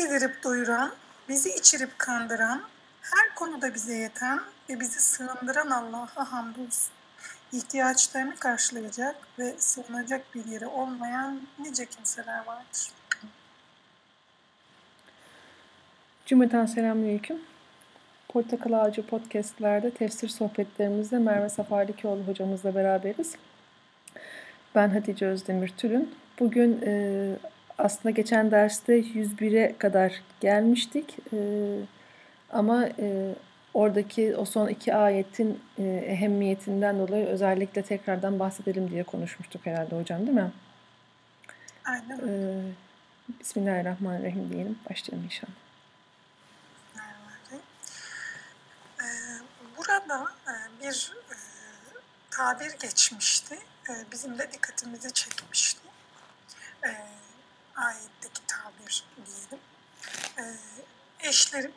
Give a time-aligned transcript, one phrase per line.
[0.00, 0.92] yedirip doyuran,
[1.28, 2.62] bizi içirip kandıran,
[3.02, 6.92] her konuda bize yeten ve bizi sığındıran Allah'a hamdolsun.
[7.52, 12.90] İhtiyaçlarını karşılayacak ve sığınacak bir yeri olmayan nice kimseler vardır.
[16.26, 17.40] Cümleten selamünaleyküm.
[18.28, 23.34] Portakal Ağacı Podcast'lerde tefsir sohbetlerimizde Merve Safarlikoğlu hocamızla beraberiz.
[24.74, 26.14] Ben Hatice Özdemir Tülün.
[26.40, 27.36] Bugün e,
[27.84, 31.16] aslında geçen derste 101'e kadar gelmiştik.
[31.32, 31.38] E,
[32.50, 33.34] ama e,
[33.74, 40.20] oradaki o son iki ayetin e, ehemmiyetinden dolayı özellikle tekrardan bahsedelim diye konuşmuştuk herhalde hocam
[40.20, 40.52] değil mi?
[41.84, 42.18] Aynen.
[42.28, 42.62] E,
[43.40, 44.78] Bismillahirrahmanirrahim diyelim.
[44.90, 45.52] Başlayalım inşallah.
[49.00, 49.40] Ee,
[49.76, 51.36] burada e, bir e,
[52.30, 53.58] tabir geçmişti.
[53.88, 55.80] E, bizim de dikkatimizi çekmişti.
[57.76, 59.60] Ayetteki tabir diyelim.
[61.20, 61.74] Eşlerin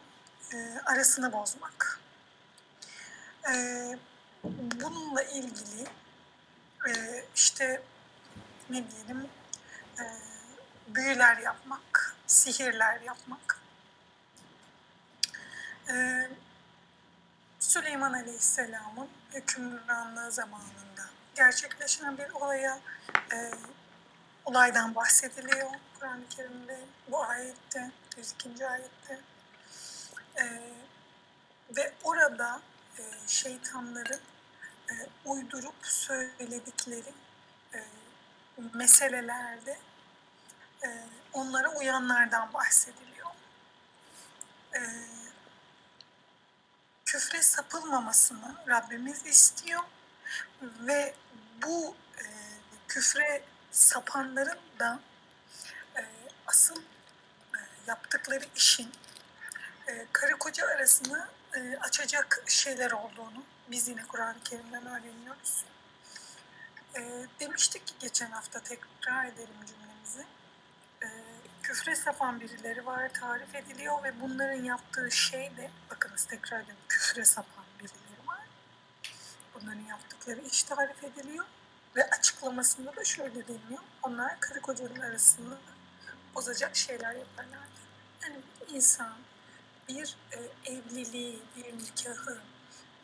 [0.86, 2.00] arasını bozmak.
[4.44, 5.88] Bununla ilgili
[7.36, 7.84] işte
[8.70, 9.30] ne diyelim
[10.88, 13.60] büyüler yapmak, sihirler yapmak.
[17.60, 22.80] Süleyman Aleyhisselam'ın hükümranlığı zamanında gerçekleşen bir olaya
[23.34, 23.52] e,
[24.46, 28.68] olaydan bahsediliyor Kur'an-ı Kerim'de bu ayette 102.
[28.68, 29.20] ayette
[30.38, 30.44] e,
[31.78, 32.62] ve orada
[33.00, 34.22] e, şeytanların
[34.90, 34.94] e,
[35.26, 37.14] uydurup söyledikleri
[37.74, 37.84] e,
[38.74, 39.80] meselelerde
[40.84, 40.90] e,
[41.34, 43.30] onlara uyanlardan bahsediliyor.
[44.76, 44.82] E,
[47.06, 49.82] küfre sapılmamasını Rabbimiz istiyor
[50.62, 51.14] ve
[51.64, 52.24] bu e,
[52.88, 53.44] küfre
[53.76, 55.00] sapanların da
[55.98, 56.02] e,
[56.48, 56.82] asıl
[57.56, 58.92] e, yaptıkları işin
[59.88, 65.66] e, karı koca arasını e, açacak şeyler olduğunu biz yine Kur'an-ı Kerim'den öğreniyoruz.
[66.96, 67.02] E,
[67.40, 70.26] demiştik ki geçen hafta tekrar edelim cümlemizi.
[71.04, 71.08] E,
[71.64, 77.26] küfre sapan birileri var, tarif ediliyor ve bunların yaptığı şey de, bakınız tekrar ediyorum, küfre
[77.26, 78.48] sapan birileri var.
[79.54, 81.46] Bunların yaptıkları iş tarif ediliyor
[81.96, 83.84] ve açıklamasında da şöyle deniyor.
[84.04, 85.58] Onlar karı kocanın arasında
[86.36, 87.68] bozacak şeyler yaparlar.
[88.24, 89.14] Yani bir insan
[89.90, 92.40] bir e, evliliği, bir nikahı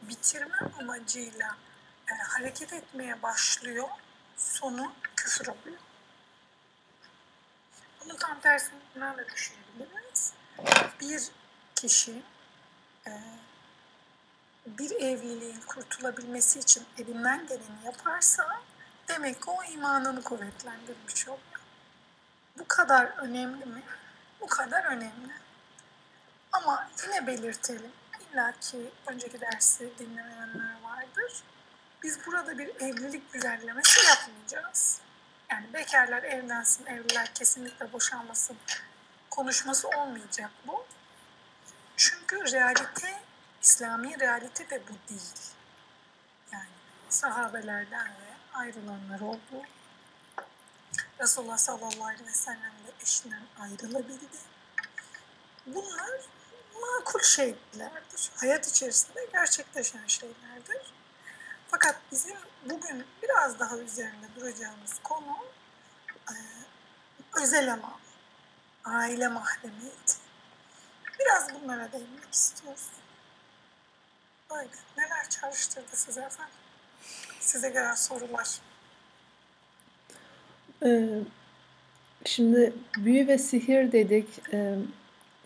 [0.01, 1.57] bitirme amacıyla
[2.11, 3.87] e, hareket etmeye başlıyor,
[4.37, 5.77] sonu küfür oluyor.
[8.05, 10.33] Bunu tam tersinden de düşünebiliriz.
[11.01, 11.31] Bir
[11.75, 12.23] kişi
[13.07, 13.11] e,
[14.65, 18.61] bir evliliğin kurtulabilmesi için elinden geleni yaparsa
[19.15, 21.61] demek ki o imanını kuvvetlendirmiş oluyor.
[22.59, 23.83] Bu kadar önemli mi?
[24.41, 25.33] Bu kadar önemli.
[26.51, 27.91] Ama yine belirtelim.
[28.19, 31.43] İlla ki önceki dersi dinlemeyenler vardır.
[32.03, 35.01] Biz burada bir evlilik güzellemesi yapmayacağız
[35.51, 38.57] yani bekarlar evlensin, evliler kesinlikle boşanmasın
[39.29, 40.85] konuşması olmayacak bu.
[41.97, 43.21] Çünkü realite,
[43.61, 45.33] İslami realite de bu değil.
[46.51, 46.69] Yani
[47.09, 49.65] sahabelerden ve ayrılanlar oldu.
[51.19, 54.25] Resulullah sallallahu aleyhi ve sellem de eşinden ayrılabildi.
[55.65, 56.11] Bunlar
[56.81, 58.31] makul şeylerdir.
[58.35, 60.93] Hayat içerisinde gerçekleşen şeylerdir.
[61.67, 65.37] Fakat bizim bugün biraz daha üzerinde duracağımız konu
[66.29, 66.35] e,
[67.41, 67.99] özel ama
[68.85, 70.15] aile mahremiyeti.
[71.19, 72.87] Biraz bunlara değinmek istiyoruz.
[74.49, 74.69] Böyle.
[74.97, 76.53] Neler çalıştırdı size efendim?
[77.41, 78.59] Size gelen sorular.
[80.85, 81.07] Ee,
[82.25, 84.27] şimdi büyü ve sihir dedik.
[84.53, 84.75] Ee,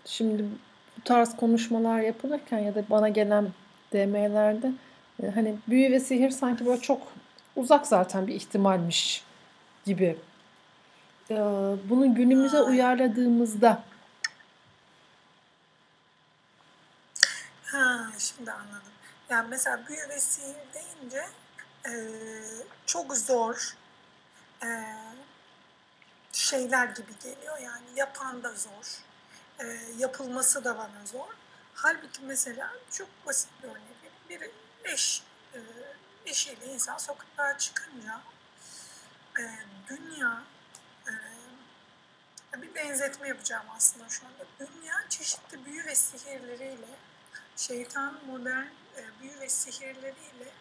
[0.06, 0.46] şimdi
[0.98, 3.48] bu tarz konuşmalar yapılırken ya da bana gelen
[3.94, 4.72] DM'lerde
[5.24, 7.02] e, hani büyü ve sihir sanki böyle çok
[7.56, 9.24] uzak zaten bir ihtimalmiş
[9.86, 10.18] gibi.
[11.30, 11.36] E,
[11.90, 13.84] bunu günümüze uyarladığımızda
[17.66, 18.92] Ha, şimdi anladım.
[19.30, 21.26] Yani mesela büyü ve sihir deyince
[22.86, 23.76] çok zor
[26.32, 27.58] şeyler gibi geliyor.
[27.60, 29.02] Yani yapan da zor.
[29.98, 31.34] Yapılması da bana zor.
[31.74, 34.30] Halbuki mesela çok basit bir örnek.
[34.30, 34.52] Biri
[34.84, 35.24] eş,
[35.54, 35.60] e,
[36.26, 38.22] eşiyle insan sokağa çıkınca
[39.90, 40.44] dünya
[42.62, 44.46] bir benzetme yapacağım aslında şu anda.
[44.60, 46.88] Dünya çeşitli büyü ve sihirleriyle
[47.58, 48.66] şeytan modern
[49.22, 50.52] büyü ve sihirleriyle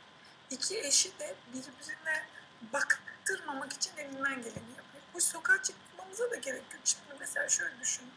[0.50, 2.26] iki eşi de birbirine
[2.73, 5.02] baktırmamak için elinden geleni yapıyor.
[5.14, 6.82] Bu sokağa çıkmamıza da gerek yok.
[6.85, 8.11] Şimdi mesela şöyle düşünün.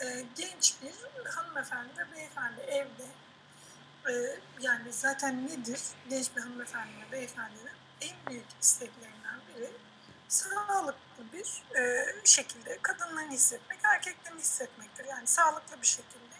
[0.00, 0.94] e, genç bir
[1.30, 3.06] hanımefendi ve beyefendi evde
[4.08, 5.80] e, yani zaten nedir
[6.10, 9.70] genç bir hanımefendi ve beyefendinin en büyük isteklerinden biri
[10.28, 15.04] sağlıklı bir e, şekilde kadınların hissetmek, erkeklerin hissetmektir.
[15.04, 16.34] Yani sağlıklı bir şekilde.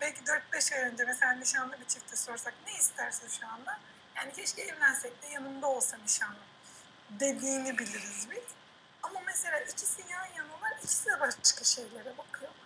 [0.00, 3.78] Belki 4-5 ay önce mesela nişanlı bir çifte sorsak ne istersin şu anda?
[4.16, 6.38] Yani keşke evlensek de yanımda olsa nişanlı
[7.10, 8.44] dediğini biliriz biz.
[9.02, 12.64] Ama mesela ikisi yan yanalar, ikisi de başka şeylere bakıyorlar.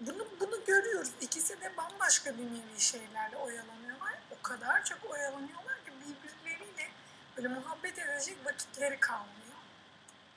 [0.00, 1.10] Bunu, bunu görüyoruz.
[1.20, 4.14] İkisi de bambaşka nevi şeylerle oyalanıyorlar.
[4.30, 6.90] O kadar çok oyalanıyorlar ki birbirleriyle
[7.36, 9.34] böyle muhabbet edecek vakitleri kalmıyor.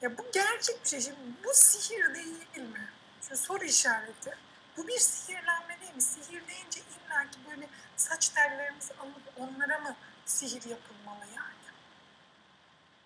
[0.02, 1.02] Ya bu gerçek bir şey.
[1.02, 2.90] Şimdi bu sihir değil mi?
[3.22, 4.38] Şu soru işareti.
[4.78, 6.02] Bu bir sihirlenme değil mi?
[6.02, 9.96] Sihir deyince illa ki böyle saç tellerimizi alıp onlara mı
[10.26, 11.68] sihir yapılmalı yani?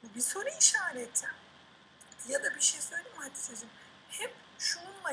[0.03, 1.27] Bu bir soru işareti.
[2.27, 3.73] Ya da bir şey söyleyeyim mi Hatice'ciğim?
[4.09, 5.11] Hep şununla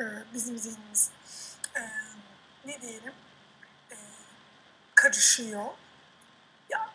[0.00, 0.04] e,
[0.34, 1.10] bizim zihnimiz
[1.76, 1.80] e,
[2.64, 3.14] ne diyelim
[3.90, 3.96] e,
[4.94, 5.66] karışıyor.
[6.70, 6.90] Ya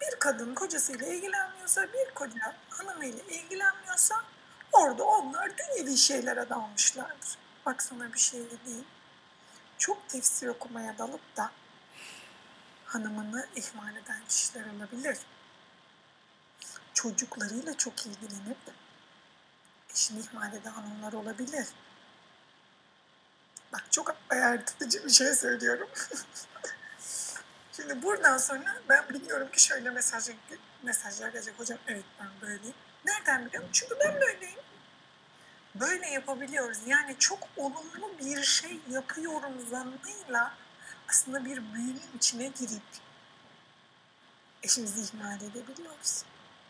[0.00, 4.24] bir kadın kocasıyla ilgilenmiyorsa, bir koca hanımıyla ilgilenmiyorsa
[4.72, 7.38] orada onlar dünyevi şeylere dalmışlardır.
[7.66, 8.84] Bak sana bir şey değil.
[9.82, 11.50] Çok tefsir okumaya dalıp da
[12.84, 15.18] hanımını ihmal eden kişiler olabilir.
[16.94, 18.58] Çocuklarıyla çok ilgilenip
[19.92, 21.66] eşini ihmal eden hanımlar olabilir.
[23.72, 25.88] Bak çok ayartıcı bir şey söylüyorum.
[27.72, 30.30] Şimdi buradan sonra ben biliyorum ki şöyle mesaj,
[30.82, 31.58] mesajlar gelecek.
[31.58, 32.76] Hocam evet ben böyleyim.
[33.04, 33.68] Nereden biliyorum?
[33.72, 34.60] Çünkü ben böyleyim.
[35.74, 36.78] Böyle yapabiliyoruz.
[36.86, 40.54] Yani çok olumlu bir şey yapıyorum zannıyla
[41.08, 42.82] aslında bir büyünün içine girip
[44.62, 46.24] eşimizi ihmal edebiliyoruz.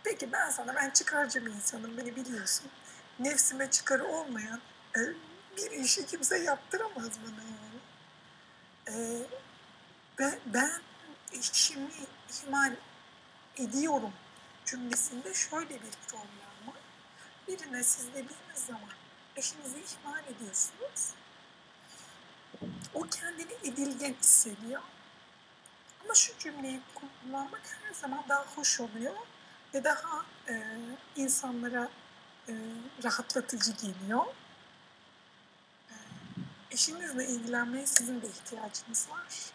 [0.05, 2.71] Peki ben sana, ben çıkarcı bir insanım, beni biliyorsun.
[3.19, 4.61] Nefsime çıkarı olmayan
[4.97, 5.01] e,
[5.57, 7.83] bir işi kimse yaptıramaz bana yani.
[10.19, 10.81] Ben, ben
[11.33, 11.91] eşimi
[12.31, 12.73] ihmal
[13.57, 14.13] ediyorum
[14.65, 16.42] cümlesinde şöyle bir problem.
[17.53, 18.91] Birine siz dediğiniz zaman
[19.37, 21.15] eşinizi ihmal ediyorsunuz.
[22.95, 24.83] O kendini edilgen hissediyor.
[26.05, 29.15] Ama şu cümleyi kullanmak her zaman daha hoş oluyor
[29.75, 30.77] ve daha e,
[31.17, 31.89] insanlara
[32.49, 32.53] e,
[33.05, 34.27] rahatlatıcı geliyor.
[35.91, 35.95] E,
[36.71, 39.53] eşinizle ilgilenmeye sizin de ihtiyacınız var.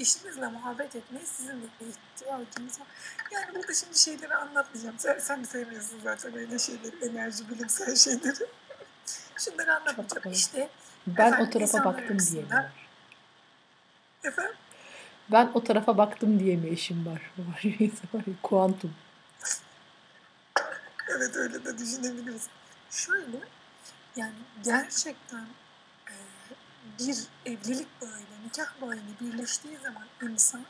[0.00, 2.86] Eşinizle muhabbet etmeye sizin de ihtiyacınız var.
[3.32, 4.98] Yani burada şimdi şeyleri anlatmayacağım.
[4.98, 8.46] Sen, sen sevmiyorsun zaten öyle şeyleri, enerji, bilimsel şeyleri.
[9.38, 10.32] Şunları anlatmayacağım.
[10.32, 10.70] İşte
[11.06, 12.72] ben efendim, o tarafa baktım diye mi var?
[14.24, 14.54] Efendim?
[15.32, 17.32] Ben o tarafa baktım diye mi eşim var?
[18.42, 18.94] Kuantum.
[21.08, 22.48] Evet öyle de düşünebiliriz.
[22.90, 23.38] Şöyle
[24.16, 25.46] yani gerçekten
[26.98, 30.64] bir evlilik bağıyla, nikah bağıyla birleştiği zaman insan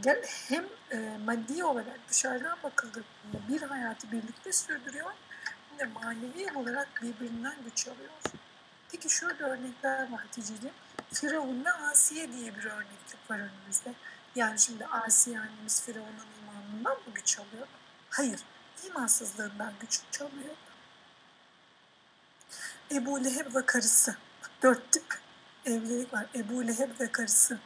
[0.00, 5.12] gel hem e, maddi olarak dışarıdan bakıldığında bir hayatı birlikte sürdürüyor
[5.70, 8.12] hem de manevi olarak birbirinden güç alıyor.
[8.92, 10.74] Peki şöyle örnekler var Hatice'ciğim.
[11.12, 13.94] Firavun'la Asiye diye bir örneklik var önümüzde.
[14.34, 17.66] Yani şimdi Asiye annemiz Firavun'un imanından mı güç alıyor?
[18.10, 18.40] Hayır,
[18.86, 20.56] imansızlığından güç alıyor.
[22.90, 24.16] Ebu Leheb ve karısı.
[24.62, 25.18] Dört tip
[25.66, 26.26] evlilik var.
[26.34, 27.58] Ebu Leheb ve karısı.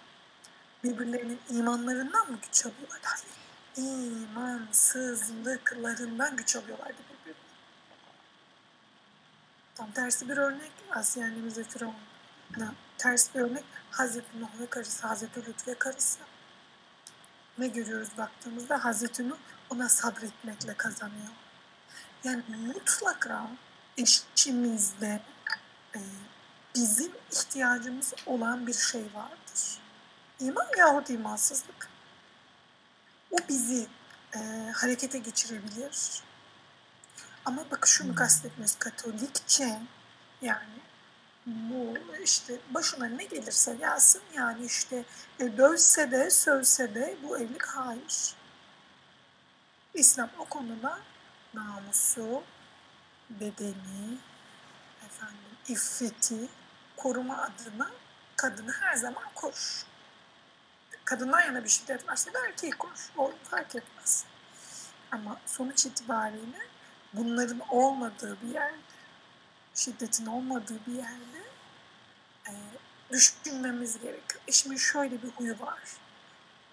[0.85, 3.01] Birbirlerinin imanlarından mı güç alıyorlar?
[3.03, 3.27] Hayır.
[3.77, 7.41] İmansızlıklarından güç alıyorlardı birbirine.
[9.75, 15.07] Tam tersi bir örnek Asiye annemiz ve Firavun'la ters bir örnek Hazreti Nuh ve karısı,
[15.07, 16.19] Hazreti Lut ve karısı.
[17.59, 19.39] Ne görüyoruz baktığımızda Hazreti Nuh
[19.71, 21.33] ona sabretmekle kazanıyor.
[22.25, 23.51] Yani mutlaka
[23.97, 25.21] eşimizde
[25.95, 26.01] e,
[26.77, 29.79] bizim ihtiyacımız olan bir şey vardır.
[30.41, 31.89] İman yahut imansızlık.
[33.31, 33.87] O bizi
[34.35, 34.39] e,
[34.75, 36.23] harekete geçirebilir.
[37.45, 38.77] Ama bak şunu kastetmiyoruz.
[38.79, 39.81] Katolikçe
[40.43, 40.81] yani
[41.47, 45.05] bu işte başına ne gelirse gelsin yani işte
[45.41, 48.35] e, dövse de sövse de bu evlilik hayır.
[49.95, 50.99] İslam o konuda
[51.55, 52.43] namusu,
[53.31, 54.19] bedeni,
[55.07, 56.49] efendim iffeti
[56.97, 57.91] koruma adına
[58.37, 59.85] kadını her zaman korur.
[61.05, 63.11] Kadından yana bir şiddet varsa da erkeği korur.
[63.17, 64.25] O fark etmez.
[65.11, 66.59] Ama sonuç itibariyle
[67.13, 68.77] bunların olmadığı bir yerde,
[69.75, 71.43] şiddetin olmadığı bir yerde
[72.49, 72.53] e,
[73.11, 74.43] düşünmemiz gerekiyor.
[74.49, 75.81] Eşimin şöyle bir huyu var.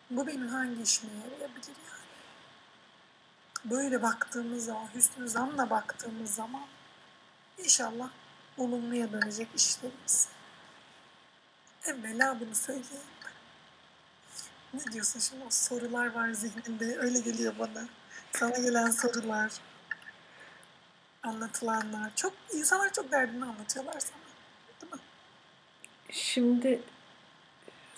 [0.10, 2.04] Bu benim hangi işime yarayabilir yani?
[3.66, 6.66] Böyle baktığımız zaman, hüsnü zanla baktığımız zaman
[7.58, 8.10] İnşallah
[8.58, 10.30] olumluya dönecek işlerimiz.
[11.86, 13.04] Evvela bunu söyleyeyim.
[14.74, 15.44] Ne diyorsun şimdi?
[15.44, 16.98] O sorular var zihninde.
[16.98, 17.86] Öyle geliyor bana.
[18.32, 19.52] Sana gelen sorular.
[21.24, 22.12] Anlatılanlar.
[22.16, 24.24] Çok, insanlar çok derdini anlatıyorlar sana.
[24.82, 25.00] Değil mi?
[26.12, 26.82] Şimdi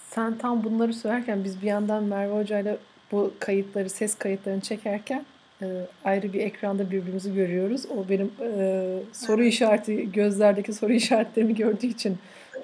[0.09, 2.77] sen tam bunları söylerken biz bir yandan Merve Hoca'yla
[3.11, 5.25] bu kayıtları, ses kayıtlarını çekerken
[5.61, 5.65] e,
[6.05, 7.85] ayrı bir ekranda birbirimizi görüyoruz.
[7.85, 12.17] O benim e, soru işareti, gözlerdeki soru işaretlerimi gördüğü için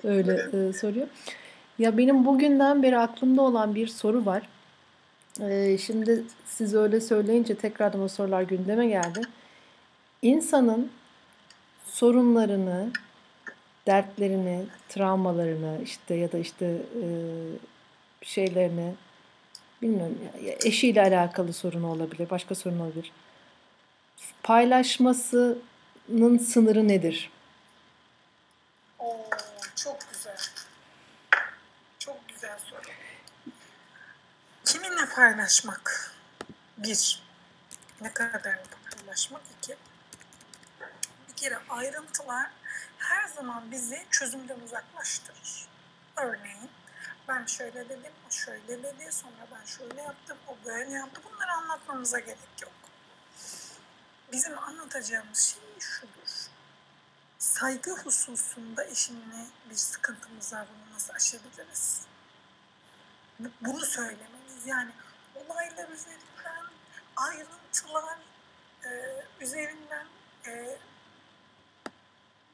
[0.03, 1.07] öyle e, soruyor.
[1.79, 4.41] Ya benim bugünden beri aklımda olan bir soru var.
[5.41, 9.21] E, şimdi siz öyle söyleyince tekrardan o sorular gündeme geldi.
[10.21, 10.91] İnsanın
[11.85, 12.91] sorunlarını,
[13.87, 16.65] dertlerini, travmalarını işte ya da işte
[17.01, 17.05] e,
[18.21, 18.93] şeylerini
[19.81, 23.11] bilmiyorum eşiyle alakalı sorun olabilir, başka sorun olabilir.
[24.43, 27.31] Paylaşmasının sınırı nedir?
[28.99, 29.29] Oo,
[29.75, 30.37] çok güzel.
[31.99, 32.81] Çok güzel soru.
[34.65, 36.15] Kiminle paylaşmak?
[36.77, 37.23] Bir.
[38.01, 38.59] Ne kadar
[38.97, 39.41] paylaşmak?
[39.57, 39.75] İki.
[41.29, 42.49] Bir kere ayrıntılar
[42.97, 45.65] her zaman bizi çözümden uzaklaştırır.
[46.17, 46.69] Örneğin
[47.31, 51.21] ben şöyle dedim, o şöyle dedi, sonra ben şöyle yaptım, o böyle yaptı.
[51.23, 52.71] Bunları anlatmamıza gerek yok.
[54.31, 56.49] Bizim anlatacağımız şey şudur.
[57.39, 62.01] Saygı hususunda eşinle bir sıkıntımız var, bunu nasıl aşabiliriz?
[63.39, 64.65] Bu- Bunu söylemeliyiz.
[64.67, 64.91] Yani
[65.35, 66.65] olaylar üzerinden,
[67.15, 68.17] ayrıntılar
[68.85, 68.89] e,
[69.39, 70.07] üzerinden
[70.47, 70.77] e,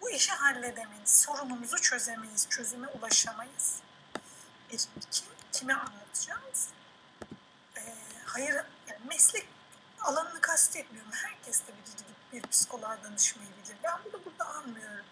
[0.01, 1.09] bu işi halledemeyiz.
[1.21, 3.79] Sorunumuzu çözemeyiz, çözüme ulaşamayız.
[4.71, 6.69] İki, kime anlatacağız?
[7.77, 7.81] Ee,
[8.25, 8.53] hayır,
[8.87, 9.47] yani meslek
[10.01, 11.11] alanını kastetmiyorum.
[11.11, 13.77] Herkes de bir gidip bir psikoloğa danışmayı bilir.
[13.83, 15.05] Ben bunu burada anlıyorum.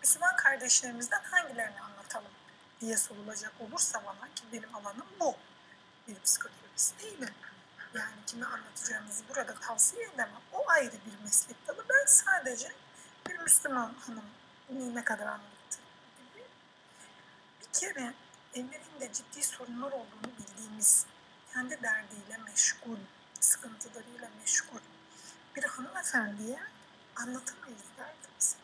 [0.00, 2.32] Müslüman kardeşlerimizden hangilerini anlatalım
[2.80, 5.36] diye sorulacak olursa bana ki benim alanım bu.
[6.08, 7.34] Bir psikoterapist değilim.
[7.94, 10.40] Yani kime anlatacağımızı burada tavsiye edemem.
[10.52, 11.84] O ayrı bir meslek dalı.
[11.88, 12.72] Ben sadece
[13.28, 14.24] bir Müslüman hanım
[14.94, 15.78] ne kadar anlattı
[16.18, 16.44] gibi.
[17.60, 18.14] Bir kere
[18.54, 21.06] evlerinde ciddi sorunlar olduğunu bildiğimiz,
[21.52, 22.98] kendi derdiyle meşgul,
[23.40, 24.80] sıkıntılarıyla meşgul
[25.56, 26.58] bir hanımefendiye
[27.16, 28.56] anlatamayız derdimizi.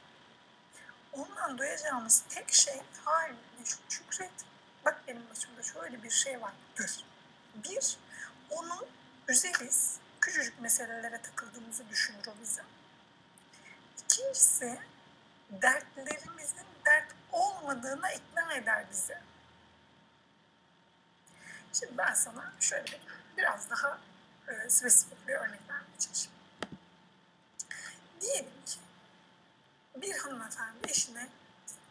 [1.13, 3.39] Ondan duyacağımız tek şey haline
[3.89, 4.31] şükret.
[4.85, 7.05] Bak benim başımda şöyle bir şey vardır.
[7.55, 7.97] Bir,
[8.51, 8.87] onu
[9.29, 9.99] üzeriz.
[10.21, 12.65] Küçücük meselelere takıldığımızı düşünür o bizim.
[14.05, 14.79] İkincisi,
[15.51, 19.19] dertlerimizin dert olmadığına ikna eder bizi.
[21.75, 23.01] Şimdi ben sana şöyle
[23.37, 23.99] biraz daha
[24.49, 26.33] e, spesifik bir örnek vermeye çalışayım.
[28.21, 28.79] Diyelim ki
[29.97, 31.29] bir hanımefendi eşine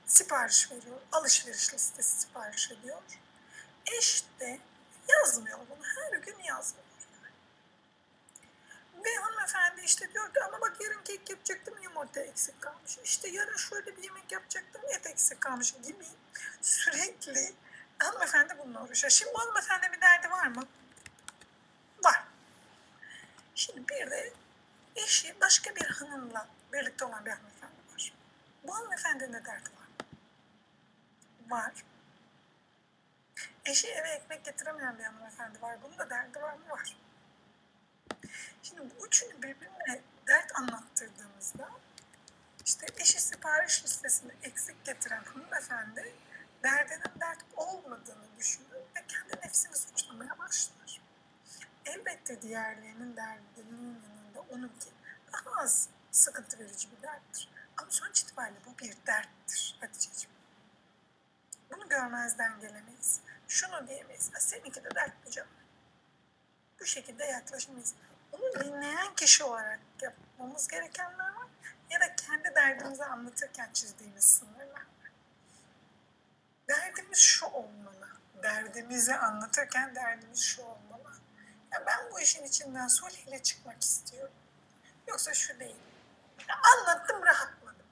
[0.05, 3.01] sipariş veriyor, alışveriş listesi sipariş ediyor.
[3.97, 4.59] Eş de
[5.07, 6.85] yazmıyor bunu, her gün yazmıyor.
[9.05, 12.97] Ve hanımefendi işte diyor ki ama bak yarın kek yapacaktım yumurta eksik kalmış.
[13.03, 16.05] İşte yarın şöyle bir yemek yapacaktım et eksik kalmış gibi
[16.61, 17.53] sürekli
[17.99, 19.11] hanımefendi bununla uğraşıyor.
[19.11, 20.67] Şimdi bu hanımefendi bir derdi var mı?
[22.03, 22.23] Var.
[23.55, 24.33] Şimdi bir de
[24.95, 28.13] eşi başka bir hanımla birlikte olan bir hanımefendi var.
[28.63, 30.07] Bu hanımefendinin de derdi var.
[31.49, 31.73] Var.
[33.65, 35.77] Eşi eve ekmek getiremeyen bir hanımefendi var.
[35.83, 36.69] Bunun da derdi var mı?
[36.69, 36.97] Var.
[38.63, 41.69] Şimdi bu üçünü birbirine dert anlattırdığımızda
[42.65, 46.13] işte eşi sipariş listesinde eksik getiren hanımefendi
[46.63, 51.01] derdinin dert olmadığını düşünür ve kendi nefsini suçlamaya başlar.
[51.85, 54.89] Elbette diğerlerinin derdinin yanında onunki
[55.33, 57.49] daha az sıkıntı verici bir derttir.
[57.77, 60.35] Ama sonuç itibariyle bu bir derttir Hatice'ciğim.
[61.71, 63.19] Bunu görmezden gelemeyiz.
[63.47, 64.29] Şunu diyemeyiz.
[64.33, 65.49] "Ha, Seninki de dertli canım.
[66.79, 67.93] Bu şekilde yaklaşamayız.
[68.31, 71.47] Onu dinleyen kişi olarak yapmamız gerekenler var.
[71.89, 74.62] Ya da kendi derdimizi anlatırken çizdiğimiz var.
[76.69, 78.09] Derdimiz şu olmalı.
[78.43, 81.13] Derdimizi anlatırken derdimiz şu olmalı.
[81.71, 84.33] Ya ben bu işin içinden sulh ile çıkmak istiyorum.
[85.07, 85.75] Yoksa şu değil.
[86.49, 87.85] Ya anlattım rahatladım.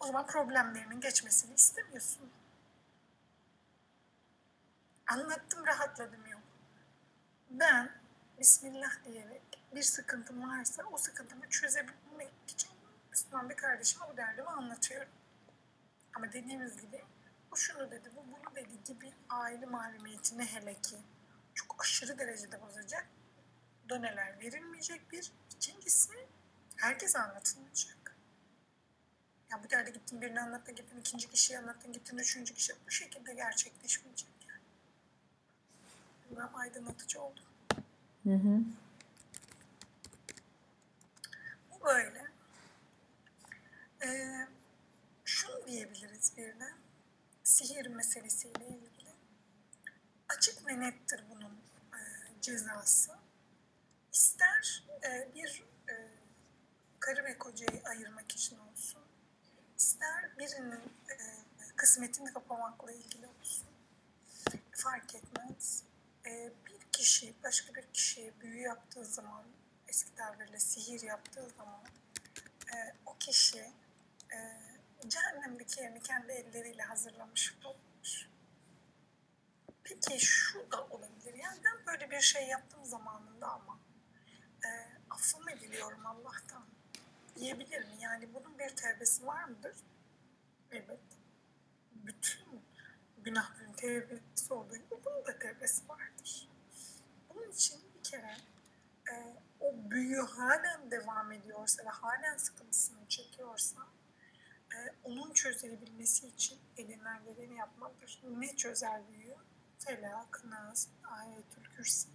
[0.00, 2.32] O zaman problemlerinin geçmesini istemiyorsun.
[5.06, 6.42] Anlattım rahatladım yok.
[7.50, 7.90] Ben
[8.40, 12.70] Bismillah diyerek bir sıkıntım varsa o sıkıntımı çözebilmek için
[13.10, 15.08] Müslüman bir kardeşime bu derdimi anlatıyorum.
[16.18, 17.04] Ama dediğimiz gibi
[17.50, 20.96] bu şunu dedi, bu bunu dedi gibi aile mahremiyetini hele ki
[21.54, 23.08] çok aşırı derecede bozacak
[23.88, 25.32] doneler verilmeyecek bir.
[25.56, 26.12] İkincisi
[26.76, 28.16] Herkese anlatılmayacak.
[29.50, 32.72] Ya bu derdi gittin birini anlattın, gittin ikinci kişiyi anlattın, gittin üçüncü kişi.
[32.86, 34.62] Bu şekilde gerçekleşmeyecek yani.
[36.30, 37.40] Bilmem aydınlatıcı oldu.
[38.22, 38.60] Hı hı.
[41.70, 42.24] Bu böyle.
[44.02, 44.37] Ee,
[45.78, 46.72] diyebiliriz bir de.
[47.44, 49.12] Sihir meselesiyle ilgili.
[50.28, 51.52] Açık ve nettir bunun
[51.92, 52.00] e,
[52.40, 53.12] cezası.
[54.12, 55.94] İster e, bir e,
[57.00, 59.02] karı ve kocayı ayırmak için olsun,
[59.78, 61.16] ister birinin e,
[61.76, 63.68] kısmetini kapamakla ilgili olsun,
[64.72, 65.82] fark etmez.
[66.26, 69.44] E, bir kişi başka bir kişiye büyü yaptığı zaman,
[69.88, 71.80] eski tabirle sihir yaptığı zaman,
[72.74, 73.72] e, o kişi
[74.32, 74.67] e,
[75.06, 78.28] cehennemdeki yerini kendi elleriyle hazırlamış olmuş.
[79.84, 81.34] Peki şu da olabilir.
[81.34, 83.78] Yani ben böyle bir şey yaptım zamanında ama
[84.64, 84.68] e,
[85.10, 86.66] affımı diliyorum Allah'tan
[87.36, 87.94] diyebilir mi?
[88.00, 89.76] Yani bunun bir tevbesi var mıdır?
[90.70, 91.00] Evet.
[91.92, 92.62] Bütün
[93.18, 96.48] günahların tevbesi olduğu gibi bunun da tevbesi vardır.
[97.28, 98.36] Bunun için bir kere
[99.12, 103.80] e, o büyü halen devam ediyorsa ve halen sıkıntısını çekiyorsa
[104.74, 108.22] e, onun çözebilmesi için elinden geleni yapmalıdır.
[108.38, 109.36] Ne çözer büyüğü?
[109.78, 112.08] Felak, Nas, Ayetül Kürsi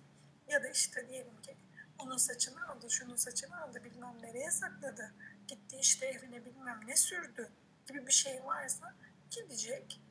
[0.48, 1.58] ya da işte diyelim ki
[2.00, 5.14] onun saçını aldı, şunun saçını aldı, bilmem nereye sakladı,
[5.48, 7.50] gitti işte evine bilmem ne sürdü
[7.88, 8.94] gibi bir şey varsa
[9.30, 10.02] gidecek,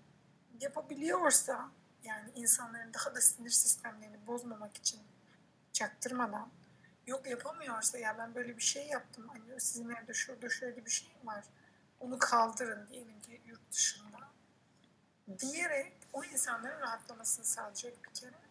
[0.61, 1.71] yapabiliyorsa
[2.05, 5.01] yani insanların daha da sinir sistemlerini bozmamak için
[5.73, 6.49] çaktırmadan
[7.07, 11.13] yok yapamıyorsa ya ben böyle bir şey yaptım hani sizin evde şurada şöyle bir şey
[11.25, 11.45] var
[12.03, 14.19] onu kaldırın diyelim ki yurt dışında.
[15.39, 18.43] Diyerek o insanların rahatlamasını sağlayacak bir kere.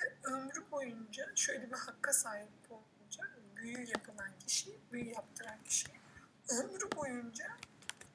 [0.00, 5.88] Ve ömrü boyunca şöyle bir hakka sahip olacak büyü yapılan kişi, büyü yaptıran kişi
[6.48, 7.46] ömrü boyunca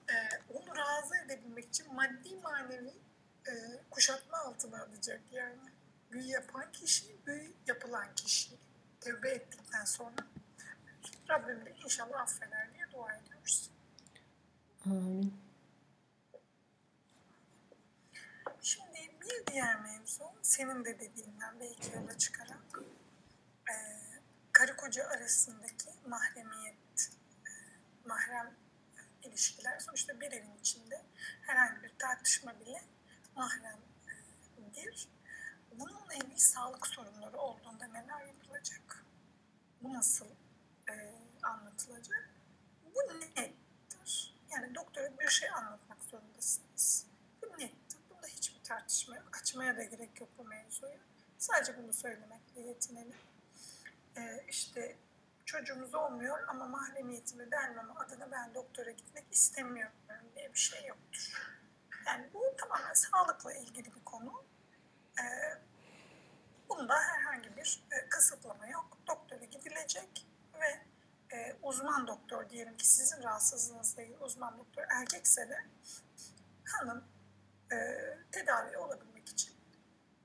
[0.09, 0.15] e,
[0.53, 2.93] onu razı edebilmek için maddi manevi
[3.47, 3.53] e,
[3.89, 5.21] kuşatma altına alacak.
[5.31, 5.71] Yani
[6.11, 8.51] büyü yapan kişi, büyü yapılan kişi.
[9.01, 10.15] Tövbe ettikten sonra
[11.29, 13.71] Rabbim de inşallah affeder diye dua ediyoruz.
[14.89, 15.33] Amin.
[18.61, 22.81] Şimdi bir diğer mevzu senin de dediğinden belki yola çıkarak
[23.69, 23.75] e,
[24.51, 27.09] karı koca arasındaki mahremiyet,
[27.45, 27.51] e,
[28.05, 28.55] mahrem
[29.23, 31.01] ilişkiler sonuçta bir evin içinde
[31.41, 32.81] herhangi bir tartışma bile
[33.35, 35.09] mahremdir.
[35.71, 39.05] Bununla ilgili sağlık sorunları olduğunda neler yapılacak?
[39.81, 40.27] Bu nasıl
[40.89, 40.93] e,
[41.43, 42.29] anlatılacak?
[42.95, 43.58] Bu nettir.
[44.61, 47.07] Yani doktora bir şey anlatmak zorundasınız.
[47.41, 47.99] Bu nettir.
[48.09, 49.37] Bunda hiçbir tartışma yok.
[49.41, 50.97] Açmaya da gerek yok bu mevzuyu.
[51.37, 53.17] Sadece bunu söylemekle yetinelim.
[54.17, 54.97] E, işte
[55.45, 59.95] çocuğumuz olmuyor ama mahremiyetimi vermeme adına ben doktora gitmek istemiyorum
[60.35, 61.57] diye bir şey yoktur.
[62.07, 64.43] Yani bu tamamen sağlıkla ilgili bir konu.
[65.19, 65.57] Ee,
[66.69, 68.97] bunda herhangi bir e, kısıtlama yok.
[69.07, 70.28] Doktora gidilecek
[71.33, 75.57] e, uzman doktor diyelim ki sizin rahatsızlığınız değil uzman doktor erkekse de
[76.65, 77.03] hanım
[77.71, 77.77] e,
[78.31, 79.53] tedavi olabilmek için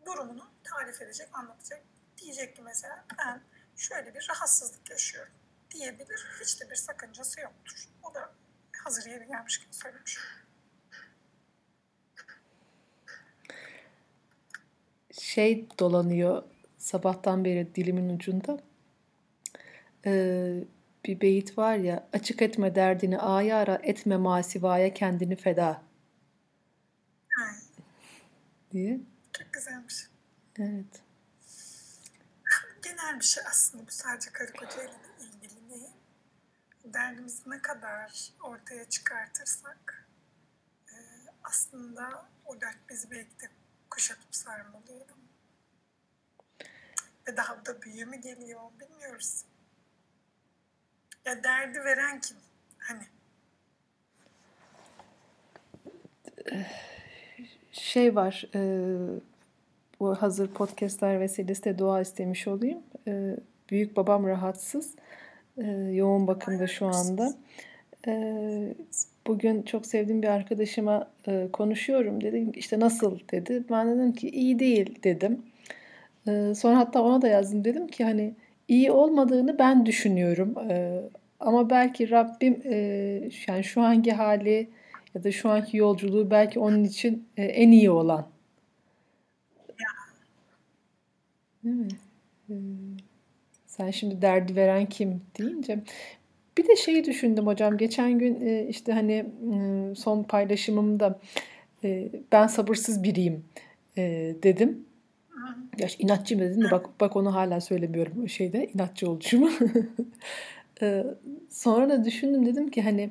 [0.07, 1.83] durumunu tarif edecek, anlatacak.
[2.19, 3.43] Diyecek ki mesela ben
[3.77, 5.33] şöyle bir rahatsızlık yaşıyorum
[5.71, 6.27] diyebilir.
[6.41, 7.89] Hiç de bir sakıncası yoktur.
[8.03, 8.33] O da
[8.85, 10.19] hazır yeri gelmiş gibi söylemiş.
[15.13, 16.43] Şey dolanıyor
[16.79, 18.59] sabahtan beri dilimin ucunda.
[20.07, 20.65] Ee,
[21.05, 25.83] bir beyit var ya açık etme derdini aya ara etme masivaya kendini feda
[27.39, 27.45] Ha,
[28.73, 29.01] diye.
[29.33, 29.95] çok güzelmiş.
[30.59, 31.03] Evet.
[32.83, 35.91] Genel bir şey aslında bu sadece karı koca ile ilgili değil.
[36.85, 40.09] Derdimizi ne kadar ortaya çıkartırsak
[40.89, 40.95] e,
[41.45, 43.49] aslında o dert bizi belki de
[43.91, 45.07] kuşatıp sarmalıyor.
[47.29, 49.45] Ve daha da büyüğü mü geliyor bilmiyoruz.
[51.27, 52.37] Ya derdi veren kim?
[52.79, 53.03] Hani
[57.73, 58.61] Şey var, e,
[60.01, 62.83] bu hazır podcastler vesilesiyle dua istemiş olayım.
[63.09, 63.37] E,
[63.71, 64.95] büyük babam rahatsız,
[65.59, 67.35] e, yoğun bakımda şu anda.
[68.07, 68.75] E,
[69.27, 72.21] bugün çok sevdiğim bir arkadaşıma e, konuşuyorum.
[72.21, 73.65] Dedim işte nasıl dedi.
[73.71, 75.43] Ben dedim ki iyi değil dedim.
[76.29, 77.65] E, sonra hatta ona da yazdım.
[77.65, 78.35] Dedim ki hani
[78.69, 80.59] iyi olmadığını ben düşünüyorum.
[80.71, 81.01] E,
[81.41, 82.77] ama belki Rabbim e,
[83.49, 84.71] yani şu anki hali
[85.15, 88.29] ya da şu anki yolculuğu belki onun için e, en iyi olan.
[91.65, 91.89] Değil mi?
[92.51, 92.55] E,
[93.67, 95.79] sen şimdi derdi veren kim deyince
[96.59, 97.77] Bir de şeyi düşündüm hocam.
[97.79, 99.27] Geçen gün e, işte hani
[99.97, 101.21] son paylaşımımda
[101.85, 103.45] e, ben sabırsız biriyim
[103.99, 104.03] e,
[104.43, 104.87] dedim.
[105.79, 109.51] Ya inatçıyım dedim de bak bak onu hala söylemiyorum şeyde inatçı olduğumu.
[111.51, 113.11] Sonra da düşündüm dedim ki hani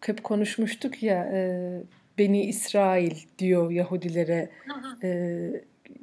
[0.00, 1.32] hep konuşmuştuk ya
[2.18, 4.50] Beni İsrail diyor Yahudilere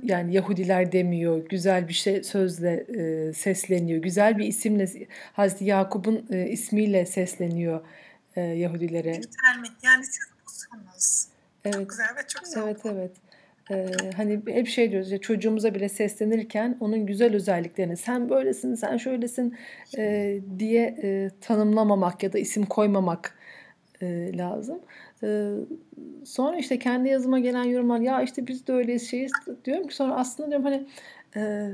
[0.03, 6.47] yani Yahudiler demiyor, güzel bir şey sözle e, sesleniyor, güzel bir isimle Hazreti Yakup'un e,
[6.47, 7.81] ismiyle sesleniyor
[8.35, 9.21] e, Yahudilere.
[9.83, 11.27] Yani siz busunuz.
[11.65, 11.75] Evet.
[11.75, 12.61] Çok güzel ve çok güzel.
[12.63, 13.11] Evet evet.
[13.71, 18.97] Ee, hani hep şey diyoruz ya çocuğumuza bile seslenirken onun güzel özelliklerini sen böylesin sen
[18.97, 19.55] şöylesin
[19.97, 23.37] e, diye e, tanımlamamak ya da isim koymamak
[24.01, 24.79] e, lazım.
[25.23, 25.51] E,
[26.25, 29.31] sonra işte kendi yazıma gelen yorumlar ya işte biz de öyleyiz şeyiz
[29.65, 30.85] diyorum ki sonra aslında diyorum hani
[31.35, 31.71] e,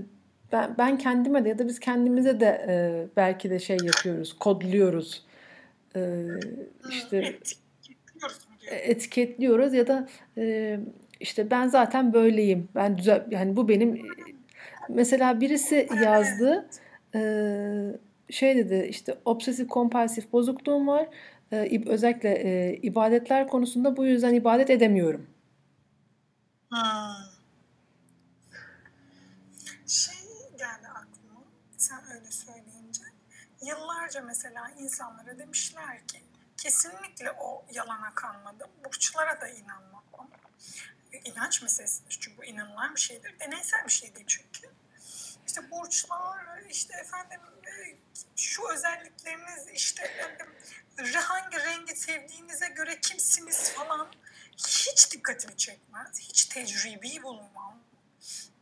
[0.52, 5.26] ben, ben kendime de ya da biz kendimize de e, belki de şey yapıyoruz kodluyoruz.
[5.96, 6.26] E,
[6.90, 7.40] işte
[8.70, 10.80] etiketliyoruz ya da e,
[11.22, 12.70] işte ben zaten böyleyim.
[12.76, 14.02] Ben düzel yani bu benim
[14.90, 16.70] mesela birisi yazdı
[18.30, 21.08] şey dedi işte obsesif kompulsif bozukluğum var
[21.88, 25.28] özellikle ibadetler konusunda bu yüzden ibadet edemiyorum.
[26.70, 26.80] Hmm.
[29.88, 30.16] Şey
[30.58, 31.44] geldi aklıma
[31.78, 33.04] sen öyle söyleyince.
[33.62, 36.18] Yıllarca mesela insanlara demişler ki
[36.58, 38.68] kesinlikle o yalana kanmadım.
[38.86, 40.02] Burçlara da inanmam.
[41.24, 43.40] İnanç meselesidir çünkü bu inanılan bir şeydir.
[43.40, 44.70] Deneysel bir şey değil çünkü.
[45.48, 47.42] İşte burçlar, işte efendim
[48.36, 50.48] şu özellikleriniz, işte efendim,
[51.16, 54.12] hangi rengi sevdiğinize göre kimsiniz falan
[54.58, 56.20] hiç dikkatimi çekmez.
[56.20, 57.84] Hiç tecrübi bulunmam.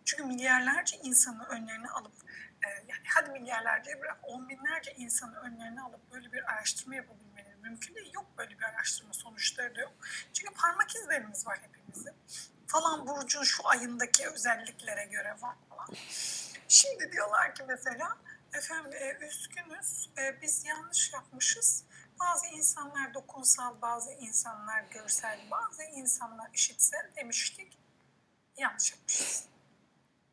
[0.06, 2.14] Çünkü milyarlarca insanı önlerine alıp
[2.66, 7.96] e, yani hadi milyarlarca bırak on binlerce insanı önlerine alıp böyle bir araştırma yapabilmeleri mümkün
[7.96, 8.12] değil.
[8.14, 9.94] Yok böyle bir araştırma sonuçları da yok.
[10.34, 11.60] Çünkü parmak izlerimiz var
[12.00, 12.14] hepimizin.
[12.68, 15.88] Falan burcun şu ayındaki özelliklere göre var falan.
[16.68, 18.18] Şimdi diyorlar ki mesela
[18.54, 21.84] efendim e, üzgünüz e, biz yanlış yapmışız
[22.20, 27.78] bazı insanlar dokunsal, bazı insanlar görsel, bazı insanlar işitsel demiştik.
[28.58, 29.46] Yanlış yapmışız.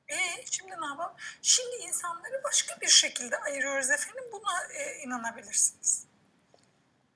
[0.08, 0.16] E
[0.50, 1.16] şimdi ne yapalım?
[1.42, 4.24] Şimdi insanları başka bir şekilde ayırıyoruz efendim.
[4.32, 6.06] Buna e, inanabilirsiniz.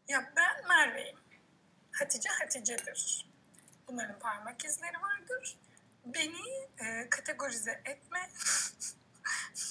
[0.08, 1.18] Ya ben Merve'yim.
[1.92, 3.29] Hatice Hatice'dir.
[3.90, 5.58] Bunların parmak izleri vardır.
[6.04, 8.30] Beni e, kategorize etme.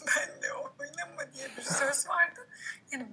[0.08, 2.48] ben de oynama diye bir söz vardı.
[2.92, 3.08] Yani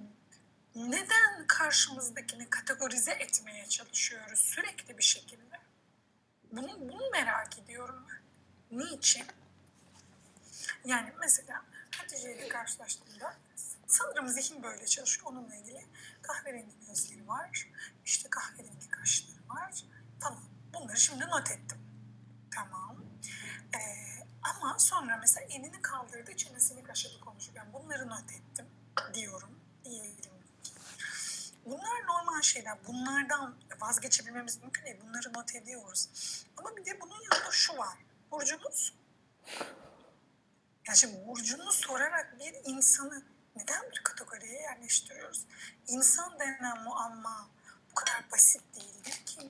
[0.75, 5.59] neden karşımızdakini kategorize etmeye çalışıyoruz sürekli bir şekilde?
[6.51, 8.21] Bunu, bunu merak ediyorum ben.
[8.79, 9.25] Niçin?
[10.85, 11.65] Yani mesela
[11.97, 13.37] Hatice ile karşılaştığımda
[13.87, 15.27] sanırım zihin böyle çalışıyor.
[15.31, 15.85] Onunla ilgili
[16.21, 17.67] kahverengi gözleri var,
[18.05, 19.83] işte kahverengi kaşları var
[20.19, 20.57] falan.
[20.97, 21.77] Bunları şimdi not ettim.
[22.55, 22.97] Tamam.
[23.75, 23.79] Ee,
[24.43, 28.65] ama sonra mesela elini kaldırdı, çenesini kaşıdı konuşurken bunları not ettim
[29.13, 29.59] diyorum.
[29.85, 30.33] Diyelim
[31.65, 32.77] Bunlar normal şeyler.
[32.87, 34.97] Bunlardan vazgeçebilmemiz mümkün değil.
[35.07, 36.09] Bunları not ediyoruz.
[36.57, 37.97] Ama bir de bunun yanında şu var.
[38.31, 38.93] Burcunuz.
[40.87, 43.23] Yani şimdi burcunu sorarak bir insanı
[43.55, 45.45] neden bir kategoriye yerleştiriyoruz?
[45.87, 47.49] İnsan denen muamma
[47.91, 49.49] bu kadar basit değildir ki.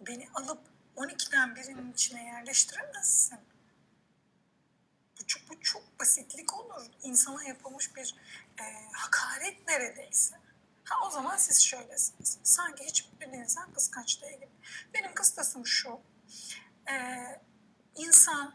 [0.00, 0.60] Beni alıp
[0.96, 3.38] 12'den birinin içine yerleştiremezsin.
[5.20, 6.86] Bu çok, bu çok basitlik olur.
[7.02, 8.16] İnsana yapılmış bir
[8.60, 10.36] e, hakaret neredeyse.
[10.84, 12.38] Ha o zaman siz şöylesiniz.
[12.42, 14.48] Sanki hiçbir insan kıskanç değilim.
[14.94, 16.00] Benim kıstasım şu.
[16.90, 17.40] Ee,
[17.96, 18.54] insan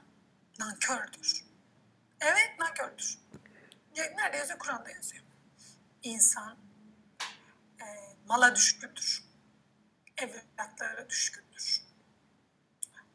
[0.60, 1.46] nankördür.
[2.22, 3.20] Evet nankördür.
[3.98, 4.60] Nerede yazıyor?
[4.60, 5.24] Kur'an'da yazıyor.
[6.04, 6.58] İnsan
[7.82, 7.86] e,
[8.28, 9.24] mala düşkündür.
[10.22, 11.82] Evlatlara düşkündür.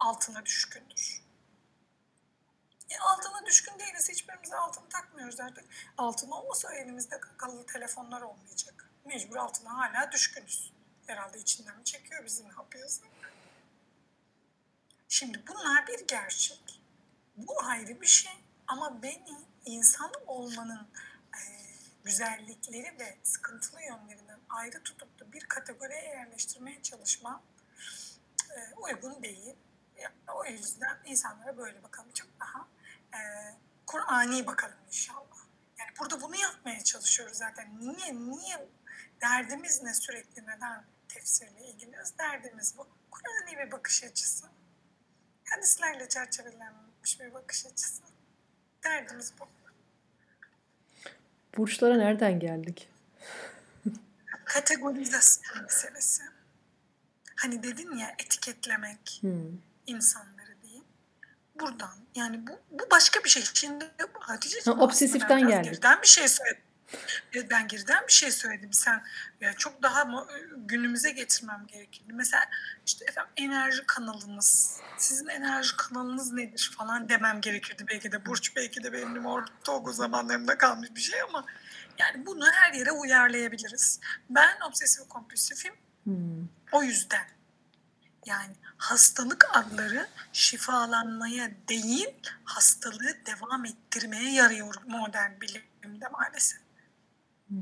[0.01, 1.23] Altına düşkündür.
[2.91, 4.09] E, altına düşkün değiliz.
[4.09, 5.65] Hiçbirimiz altını takmıyoruz artık.
[5.99, 10.73] Altın olmasa elimizde akıllı telefonlar olmayacak mecbur altına hala düşkünüz.
[11.07, 13.05] Herhalde içinden mi çekiyor bizi ne yapıyorsa.
[15.09, 16.81] Şimdi bunlar bir gerçek.
[17.37, 18.33] Bu ayrı bir şey
[18.67, 20.89] ama beni insan olmanın
[21.35, 21.41] e,
[22.05, 27.43] güzellikleri ve sıkıntılı yönlerinden ayrı tutup da bir kategoriye yerleştirmeye çalışmam
[28.51, 29.57] e, uygun değil.
[30.03, 32.69] Yani o yüzden insanlara böyle bakalım çok daha
[33.15, 33.21] e,
[33.87, 35.47] Kur'ani bakalım inşallah.
[35.79, 37.81] Yani burada bunu yapmaya çalışıyoruz zaten.
[37.81, 38.69] Niye niye
[39.23, 42.19] Derdimiz ne sürekli neden tefsirle ilgileniyoruz?
[42.19, 42.89] Derdimiz bu.
[43.11, 44.47] Kur'an'ı bir bakış açısı.
[45.51, 48.03] Hadislerle çerçevelenmiş bir bakış açısı.
[48.85, 49.49] Derdimiz bu.
[51.57, 52.89] Burçlara nereden geldik?
[54.47, 56.23] Kategorizasyon meselesi.
[57.37, 59.59] Hani dedin ya etiketlemek Hmm.
[59.87, 60.81] insanları diye.
[61.61, 63.45] Buradan yani bu, bu başka bir şey.
[63.55, 65.65] Şimdi Hatice Ha, obsesiften geldik.
[65.65, 66.63] Geriden bir şey söyledim.
[67.51, 68.73] Ben geriden bir şey söyledim.
[68.73, 69.05] Sen
[69.41, 72.13] ya çok daha mı- günümüze getirmem gerekirdi.
[72.13, 72.45] Mesela
[72.87, 74.81] işte efendim enerji kanalınız.
[74.99, 77.85] Sizin enerji kanalınız nedir falan demem gerekirdi.
[77.89, 81.45] Belki de Burç belki de benim ortaokul zamanlarımda kalmış bir şey ama
[81.99, 84.01] yani bunu her yere uyarlayabiliriz.
[84.31, 85.75] Ben obsesif kompulsifim.
[86.05, 86.49] Hmm.
[86.73, 87.27] O yüzden
[88.27, 92.09] yani hastalık adları şifalanmaya değil
[92.45, 96.61] hastalığı devam ettirmeye yarıyor modern bilimde maalesef.
[97.49, 97.59] Hmm.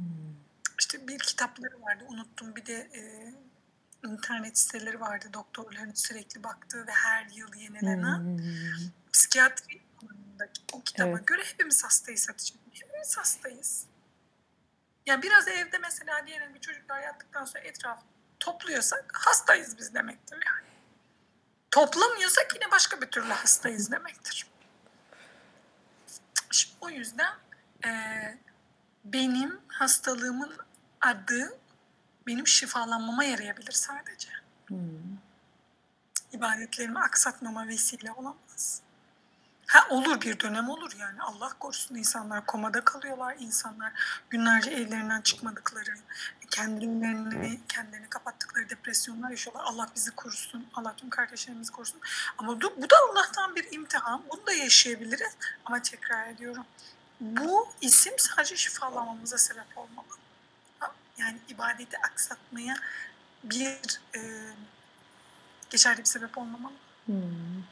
[0.79, 3.35] İşte bir kitapları vardı unuttum bir de e,
[4.09, 8.39] internet siteleri vardı doktorların sürekli baktığı ve her yıl yenilenen Hmm.
[9.13, 11.27] psikiyatri alanındaki o kitaba Evet.
[11.27, 12.55] göre hepimiz hastayız Hatice.
[12.73, 13.87] Hepimiz hastayız.
[15.07, 18.03] Ya biraz evde mesela diyelim bir çocuklar yattıktan sonra etraf
[18.41, 20.67] topluyorsak hastayız biz demektir yani.
[21.71, 24.47] Toplamıyorsak yine başka bir türlü hastayız demektir.
[26.51, 27.35] Şimdi o yüzden
[27.85, 28.39] eee,
[29.05, 30.57] benim hastalığımın
[31.01, 31.59] adı
[32.27, 34.29] benim şifalanmama yarayabilir sadece.
[34.67, 35.19] Hmm.
[36.33, 38.81] ibadetlerimi aksatmama vesile olamaz.
[39.75, 41.23] Ha olur bir dönem olur yani.
[41.23, 43.93] Allah korusun insanlar komada kalıyorlar insanlar
[44.31, 45.95] günlerce evlerinden çıkmadıkları
[46.51, 49.65] kendilerini kendilerini kapattıkları depresyonlar yaşıyorlar.
[49.65, 52.01] Allah bizi korusun Allah tüm kardeşlerimizi korusun.
[52.39, 54.23] Ama bu, bu da Allah'tan bir imtihan.
[54.31, 55.37] Bunu da yaşayabiliriz.
[55.65, 56.65] Ama tekrar ediyorum
[57.21, 60.07] bu isim sadece şifalanmamıza sebep olmalı.
[61.19, 62.75] Yani ibadeti aksatmaya
[63.45, 64.21] bir e,
[65.71, 66.75] geçerli bir sebep olmamalı.
[67.07, 67.63] Hmm.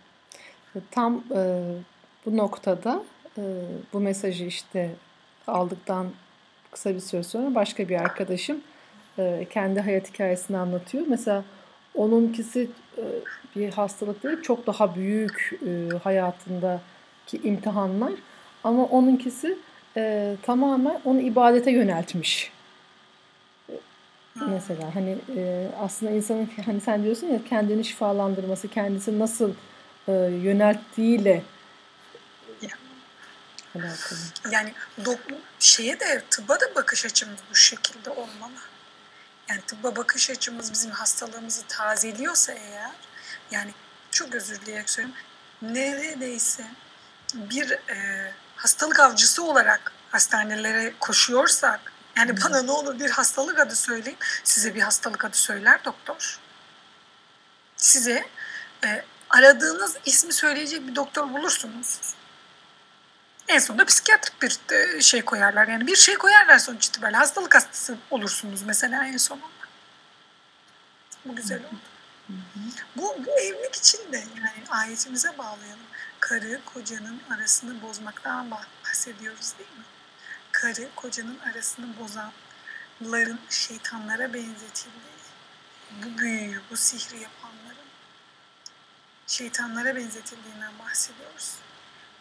[0.91, 1.41] Tam e,
[2.27, 3.03] bu noktada
[3.39, 3.43] e,
[3.93, 4.91] bu mesajı işte
[5.47, 6.07] aldıktan
[6.71, 8.61] kısa bir süre sonra başka bir arkadaşım
[9.19, 11.05] e, kendi hayat hikayesini anlatıyor.
[11.09, 11.45] Mesela
[11.95, 13.05] onunkisi e,
[13.57, 18.13] bir hastalık değil, çok daha büyük e, hayatındaki imtihanlar.
[18.65, 19.59] Ama onunkisi
[19.97, 22.53] e, tamamen onu ibadete yöneltmiş.
[24.49, 29.51] Mesela hani e, aslında insanın hani sen diyorsun ya kendini şifalandırması, kendisi nasıl
[30.09, 31.43] e, yönelttiğiyle.
[34.51, 38.59] Yani dok- şeye de tıbba da bakış açımız bu şekilde olmalı.
[39.49, 42.91] Yani tıbba bakış açımız bizim hastalığımızı tazeliyorsa eğer
[43.51, 43.71] yani
[44.11, 45.23] çok özür dileyerek söylüyorum
[45.63, 46.65] neredeyse
[47.35, 54.19] bir e, hastalık avcısı olarak hastanelere koşuyorsak yani bana ne olur bir hastalık adı söyleyin
[54.45, 56.39] size bir hastalık adı söyler doktor.
[57.77, 58.25] Size
[58.85, 62.01] e, aradığınız ismi söyleyecek bir doktor bulursunuz.
[63.49, 65.69] En sonunda psikiyatrik bir e, şey koyarlar.
[65.69, 67.19] Yani bir şey koyarlar sonuç itibariyle.
[67.19, 69.47] Hastalık hastası olursunuz mesela en sonunda.
[71.25, 71.81] Bu güzel oldu.
[72.97, 75.87] Bu, bu evlilik için de yani ayetimize bağlayalım.
[76.21, 79.85] Karı kocanın arasını bozmaktan bahsediyoruz değil mi?
[80.53, 85.23] Karı kocanın arasını bozanların şeytanlara benzetildiği,
[86.03, 87.89] bu büyüyü, bu sihri yapanların
[89.27, 91.55] şeytanlara benzetildiğinden bahsediyoruz.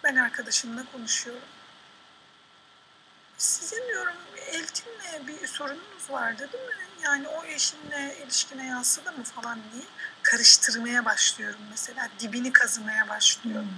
[0.04, 1.48] Ben arkadaşımla konuşuyorum.
[3.38, 4.16] Sizin diyorum
[4.52, 6.74] Eltin'le bir sorununuz vardı değil mi?
[7.04, 9.84] Yani o eşinle ilişkine yansıdı mı falan diye
[10.24, 12.10] karıştırmaya başlıyorum mesela.
[12.20, 13.74] Dibini kazımaya başlıyorum.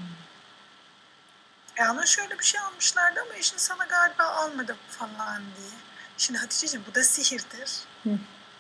[1.78, 5.72] Ya ama şöyle bir şey almışlardı ama eşin sana galiba almadı falan diye.
[6.18, 7.72] Şimdi Hatice'ciğim bu da sihirdir.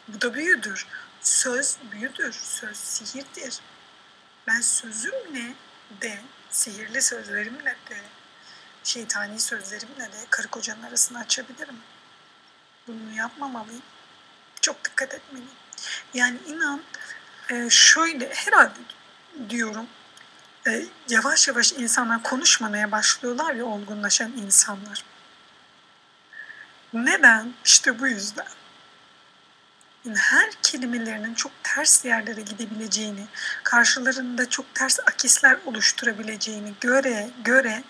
[0.07, 0.87] Bu da büyüdür.
[1.21, 2.33] Söz büyüdür.
[2.33, 3.59] Söz sihirdir.
[4.47, 5.53] Ben sözümle
[6.01, 6.21] de,
[6.53, 7.97] sihirli sözlerimle de,
[8.83, 11.77] şeytani sözlerimle de karı kocanın arasını açabilirim.
[12.87, 13.81] Bunu yapmamalıyım.
[14.61, 15.51] Çok dikkat etmeliyim.
[16.13, 16.81] Yani inan
[17.49, 18.79] e, şöyle herhalde
[19.49, 19.87] diyorum
[20.67, 25.03] e, yavaş yavaş insanlar konuşmamaya başlıyorlar ya olgunlaşan insanlar.
[26.93, 27.53] Neden?
[27.65, 28.47] İşte bu yüzden.
[30.11, 33.25] Her kelimelerinin çok ters yerlere gidebileceğini,
[33.63, 37.83] karşılarında çok ters akisler oluşturabileceğini göre göre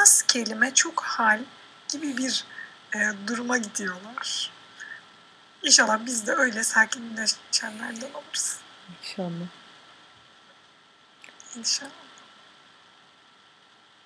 [0.00, 1.40] az kelime çok hal
[1.88, 2.44] gibi bir
[2.94, 4.50] e, duruma gidiyorlar.
[5.62, 8.56] İnşallah biz de öyle sakinleşenlerden oluruz.
[9.02, 9.48] İnşallah.
[11.56, 11.90] İnşallah.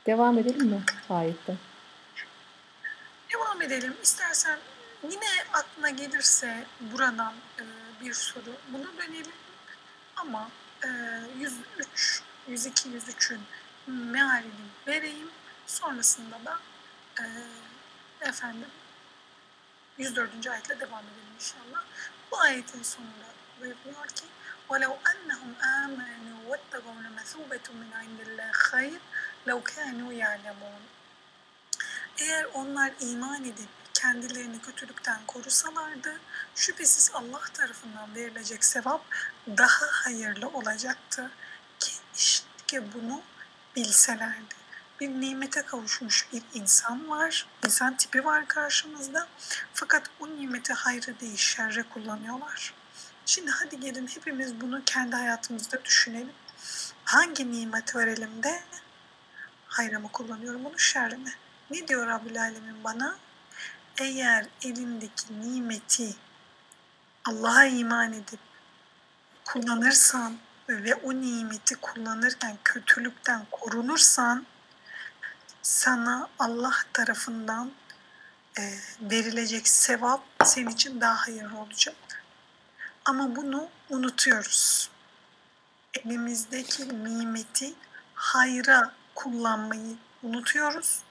[0.07, 1.59] Devam edelim mi ayetten?
[3.33, 3.97] Devam edelim.
[4.03, 4.59] İstersen
[5.04, 7.64] yine aklına gelirse buradan e,
[8.02, 9.32] bir soru buna dönelim.
[10.16, 10.50] Ama
[10.84, 10.88] e,
[11.40, 13.42] 103, 102, 103'ün
[13.88, 15.30] mealini vereyim.
[15.68, 16.60] Sonrasında da
[17.20, 17.26] e,
[18.22, 18.70] efendim
[19.98, 20.48] 104.
[20.48, 21.84] ayetle devam edelim inşallah.
[22.32, 23.28] Bu ayetin sonunda
[23.60, 24.26] buyuruyor ki
[24.70, 25.52] وَلَوْ أَنَّهُمْ
[25.84, 29.00] آمَنُوا وَاتَّقَوْا لَمَثُوبَةٌ مِنْ عِنْدِ اللّٰهِ خَيْرٌ
[29.48, 30.82] لَوْ كَانُوا يَعْلَمُونَ
[32.18, 36.21] Eğer onlar iman edip kendilerini kötülükten korusalardı,
[36.55, 39.05] şüphesiz Allah tarafından verilecek sevap
[39.47, 41.31] daha hayırlı olacaktı.
[41.79, 43.23] Keşke bunu
[43.77, 44.55] bilselerdi.
[45.01, 49.29] Bir nimete kavuşmuş bir insan var, insan tipi var karşımızda.
[49.75, 52.75] Fakat o nimeti hayrı değil, şerre kullanıyorlar.
[53.27, 56.33] Şimdi hadi gelin hepimiz bunu kendi hayatımızda düşünelim.
[57.05, 58.63] Hangi nimet var elimde?
[59.67, 61.33] Hayra mı kullanıyorum onu şerre mi?
[61.71, 63.17] Ne diyor Rabbül Alemin bana?
[63.99, 66.15] Eğer elindeki nimeti
[67.25, 68.41] Allah'a iman edip
[69.45, 70.37] kullanırsan
[70.69, 74.47] ve o nimeti kullanırken kötülükten korunursan
[75.63, 77.73] sana Allah tarafından
[78.59, 78.63] e,
[79.01, 81.97] verilecek sevap senin için daha hayırlı olacak.
[83.05, 84.91] Ama bunu unutuyoruz.
[85.95, 87.75] Elimizdeki nimeti
[88.15, 91.03] hayra kullanmayı unutuyoruz.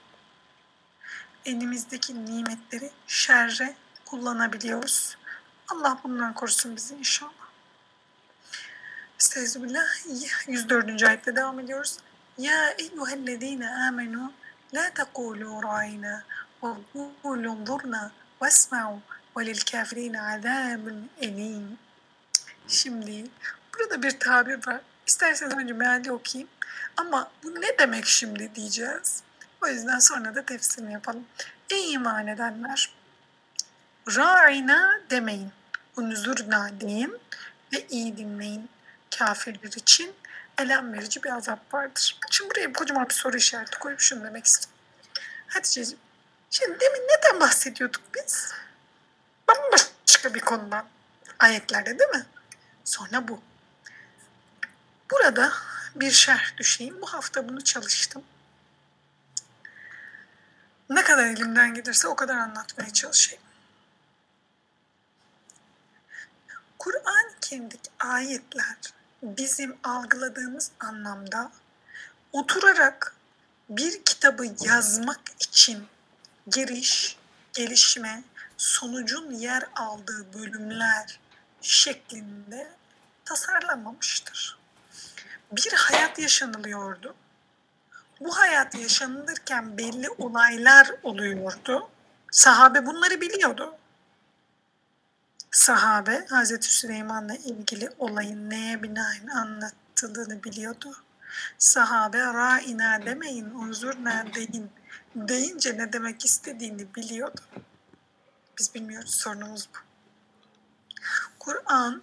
[1.46, 3.76] Elimizdeki nimetleri şerre
[4.06, 5.18] kullanabiliyoruz.
[5.68, 7.32] Allah bundan korusun bizi inşallah.
[9.20, 9.86] Estağfirullah.
[10.48, 11.04] 104.
[11.04, 11.98] ayette devam ediyoruz.
[12.38, 14.34] Ya eyyühellezine amenu
[14.74, 16.24] la tekulu ra'ina
[16.64, 16.70] ve
[17.24, 19.02] kulu zurna vesma'u
[19.38, 21.78] ve lil kafirine azabun elim.
[22.68, 23.26] Şimdi
[23.74, 24.82] burada bir tabir var.
[25.08, 26.50] İsterseniz önce meali okuyayım.
[26.98, 29.24] Ama bu ne demek şimdi diyeceğiz.
[29.62, 31.26] O yüzden sonra da tefsirini yapalım.
[31.70, 32.94] Ey iman edenler!
[34.08, 35.52] Ra'ina demeyin.
[35.98, 37.20] Unzurna deyin
[37.74, 38.70] ve iyi dinleyin.
[39.18, 40.16] Kafirler için
[40.58, 42.20] elem verici bir azap vardır.
[42.30, 44.78] Şimdi buraya kocaman bir soru işareti koyup şunu demek istiyorum.
[45.48, 46.00] Hatice'ciğim,
[46.50, 48.54] şimdi demin neden bahsediyorduk biz?
[49.48, 50.86] Bambaşka bir konudan.
[51.40, 52.26] Ayetlerde değil mi?
[52.84, 53.42] Sonra bu.
[55.12, 55.54] Burada
[55.96, 57.02] bir şerh düşeyim.
[57.02, 58.24] Bu hafta bunu çalıştım.
[60.92, 63.44] Ne kadar elimden gelirse o kadar anlatmaya çalışayım.
[66.80, 68.78] Kur'an-ı Kerim'deki ayetler
[69.24, 71.52] bizim algıladığımız anlamda
[72.32, 73.16] oturarak
[73.70, 75.88] bir kitabı yazmak için
[76.48, 77.18] giriş,
[77.54, 78.24] gelişme,
[78.58, 81.20] sonucun yer aldığı bölümler
[81.62, 82.72] şeklinde
[83.26, 84.60] tasarlanmamıştır.
[85.52, 87.16] Bir hayat yaşanılıyordu.
[88.22, 91.90] Bu hayat yaşanılırken belli olaylar oluyordu.
[92.32, 93.76] Sahabe bunları biliyordu.
[95.52, 100.96] Sahabe Hazreti Süleyman'la ilgili olayın neye binaen anlatıldığını biliyordu.
[101.58, 104.72] Sahabe ra'ina demeyin, unzurna deyin.
[105.16, 107.42] Deyince ne demek istediğini biliyordu.
[108.60, 109.80] Biz bilmiyoruz, sorunumuz bu.
[111.40, 112.02] Kur'an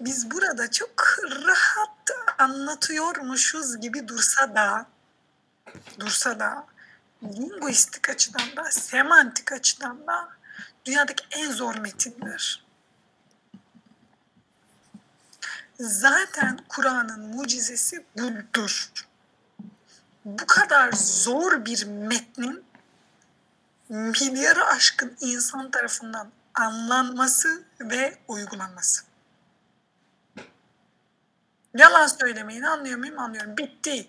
[0.00, 4.86] biz burada çok rahat anlatıyormuşuz gibi dursa da
[6.00, 6.66] dursa da
[7.24, 10.28] linguistik açıdan da semantik açıdan da
[10.84, 12.66] dünyadaki en zor metindir.
[15.80, 18.92] Zaten Kur'an'ın mucizesi budur.
[20.24, 22.64] Bu kadar zor bir metnin
[23.88, 29.02] milyarı aşkın insan tarafından anlanması ve uygulanması.
[31.76, 33.18] Yalan söylemeyin anlıyor muyum?
[33.18, 33.56] Anlıyorum.
[33.56, 34.08] Bitti.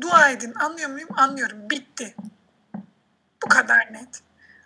[0.00, 1.08] Dua edin anlıyor muyum?
[1.16, 1.70] Anlıyorum.
[1.70, 2.14] Bitti.
[3.42, 4.22] Bu kadar net.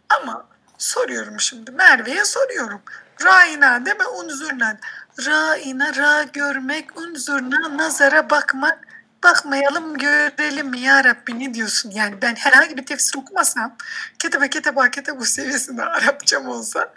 [0.08, 0.46] Ama
[0.78, 2.82] soruyorum şimdi Merve'ye soruyorum.
[3.24, 4.78] Ra'ina deme unzurna.
[5.26, 8.78] Ra'ina ra görmek, unzurna nazara bakmak.
[9.22, 11.90] Bakmayalım görelim ya Rabbi ne diyorsun?
[11.90, 13.76] Yani ben herhangi bir tefsir okumasam
[14.18, 16.92] ketebe keteba ketebu seviyesinde Arapçam olsa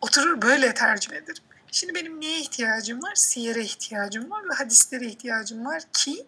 [0.00, 1.42] oturur böyle tercüme ederim.
[1.74, 3.14] Şimdi benim neye ihtiyacım var?
[3.14, 6.26] Siyere ihtiyacım var ve hadislere ihtiyacım var ki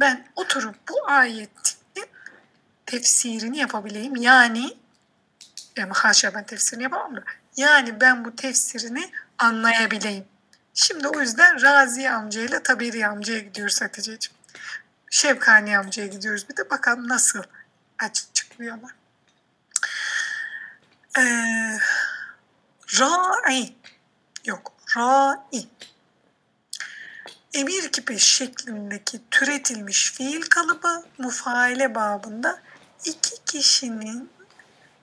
[0.00, 1.76] ben oturup bu ayetin
[2.86, 4.16] tefsirini yapabileyim.
[4.16, 4.76] Yani
[5.82, 7.24] ama haşa ben tefsirini yapamam da.
[7.56, 10.24] Yani ben bu tefsirini anlayabileyim.
[10.74, 14.36] Şimdi o yüzden Razi amcayla Taberi amcaya gidiyoruz Hatice'ciğim.
[15.10, 16.48] Şevkani amcaya gidiyoruz.
[16.48, 17.42] Bir de bakalım nasıl
[17.98, 18.90] açıklıyorlar.
[21.18, 21.78] Ee,
[23.00, 23.74] ra'i
[24.44, 24.73] yok.
[24.96, 25.66] Ra'i
[27.54, 32.60] emir kipi şeklindeki türetilmiş fiil kalıbı mufaile babında
[33.04, 34.30] iki kişinin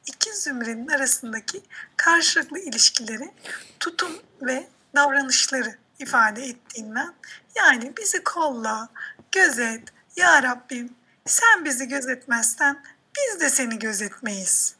[0.05, 1.63] iki zümrenin arasındaki
[1.97, 3.31] karşılıklı ilişkileri,
[3.79, 4.11] tutum
[4.41, 7.13] ve davranışları ifade ettiğinden
[7.55, 8.89] yani bizi kolla,
[9.31, 9.83] gözet,
[10.15, 12.83] ya Rabbim sen bizi gözetmezsen
[13.17, 14.75] biz de seni gözetmeyiz.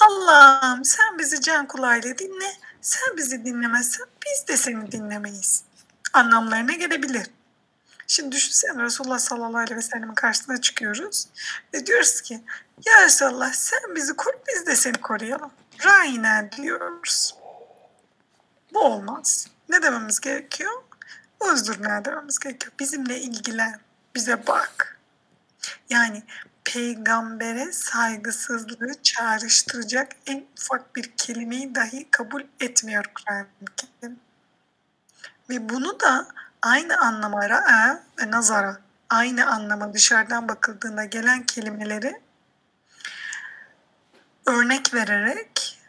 [0.00, 5.64] Allah'ım sen bizi can kulağıyla dinle, sen bizi dinlemezsen biz de seni dinlemeyiz.
[6.12, 7.26] Anlamlarına gelebilir.
[8.06, 11.28] Şimdi düşünsene Resulullah sallallahu aleyhi ve sellem'in karşısına çıkıyoruz
[11.74, 12.42] ve diyoruz ki
[12.86, 15.50] ya Resulallah sen bizi koru biz de seni koruyalım.
[15.84, 17.34] Rayna diyoruz.
[18.74, 19.46] Bu olmaz.
[19.68, 20.72] Ne dememiz gerekiyor?
[21.40, 22.72] Uzdur ne dememiz gerekiyor?
[22.80, 23.80] Bizimle ilgilen,
[24.14, 25.00] bize bak.
[25.90, 26.22] Yani
[26.64, 34.16] peygambere saygısızlığı çağrıştıracak en ufak bir kelimeyi dahi kabul etmiyor Kur'an-ı.
[35.50, 36.28] Ve bunu da
[36.62, 38.78] aynı anlama ra'a ve nazara
[39.10, 42.20] aynı anlama dışarıdan bakıldığında gelen kelimeleri
[44.46, 45.80] örnek vererek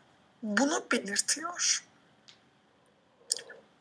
[0.44, 1.84] bunu belirtiyor.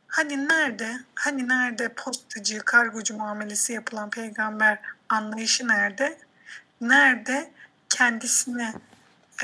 [0.07, 4.79] Hani nerede, hani nerede postacı, kargocu muamelesi yapılan peygamber
[5.09, 6.19] anlayışı nerede?
[6.83, 7.51] Nerede
[7.89, 8.75] kendisine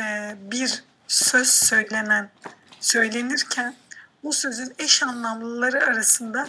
[0.01, 2.31] e, bir söz söylenen,
[2.81, 3.75] söylenirken
[4.25, 6.49] bu sözün eş anlamlıları arasında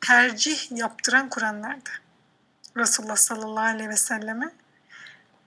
[0.00, 1.90] tercih yaptıran Kur'anlardı.
[2.76, 4.50] Resulullah sallallahu aleyhi ve selleme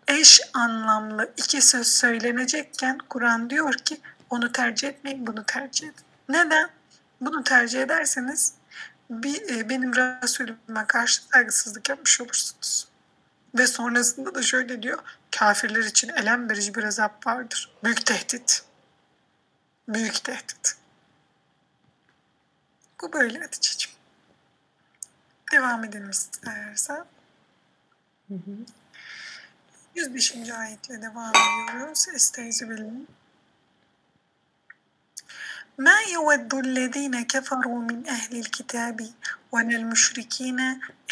[0.08, 6.06] eş anlamlı iki söz söylenecekken Kur'an diyor ki onu tercih etmeyin, bunu tercih edin.
[6.30, 6.70] Neden?
[7.22, 8.54] Bunu tercih ederseniz
[9.10, 12.91] bir, e, benim Resulüme karşı saygısızlık yapmış olursunuz.
[13.56, 15.00] Ve sonrasında da şöyle diyor,
[15.32, 17.72] kafirler için elem verici bir azap vardır.
[17.84, 18.64] Büyük tehdit.
[19.88, 20.78] Büyük tehdit.
[23.02, 23.98] Bu böyle Hatice'ciğim.
[25.52, 27.06] Devam edelim istersen.
[28.28, 28.66] Hı hı.
[29.96, 30.50] 105.
[30.50, 31.32] ayetle devam
[31.70, 32.08] ediyoruz.
[32.16, 32.66] Estaizu.
[35.79, 39.11] ما يود الذين كفروا من أهل الكتاب
[39.53, 40.61] ولا المشركين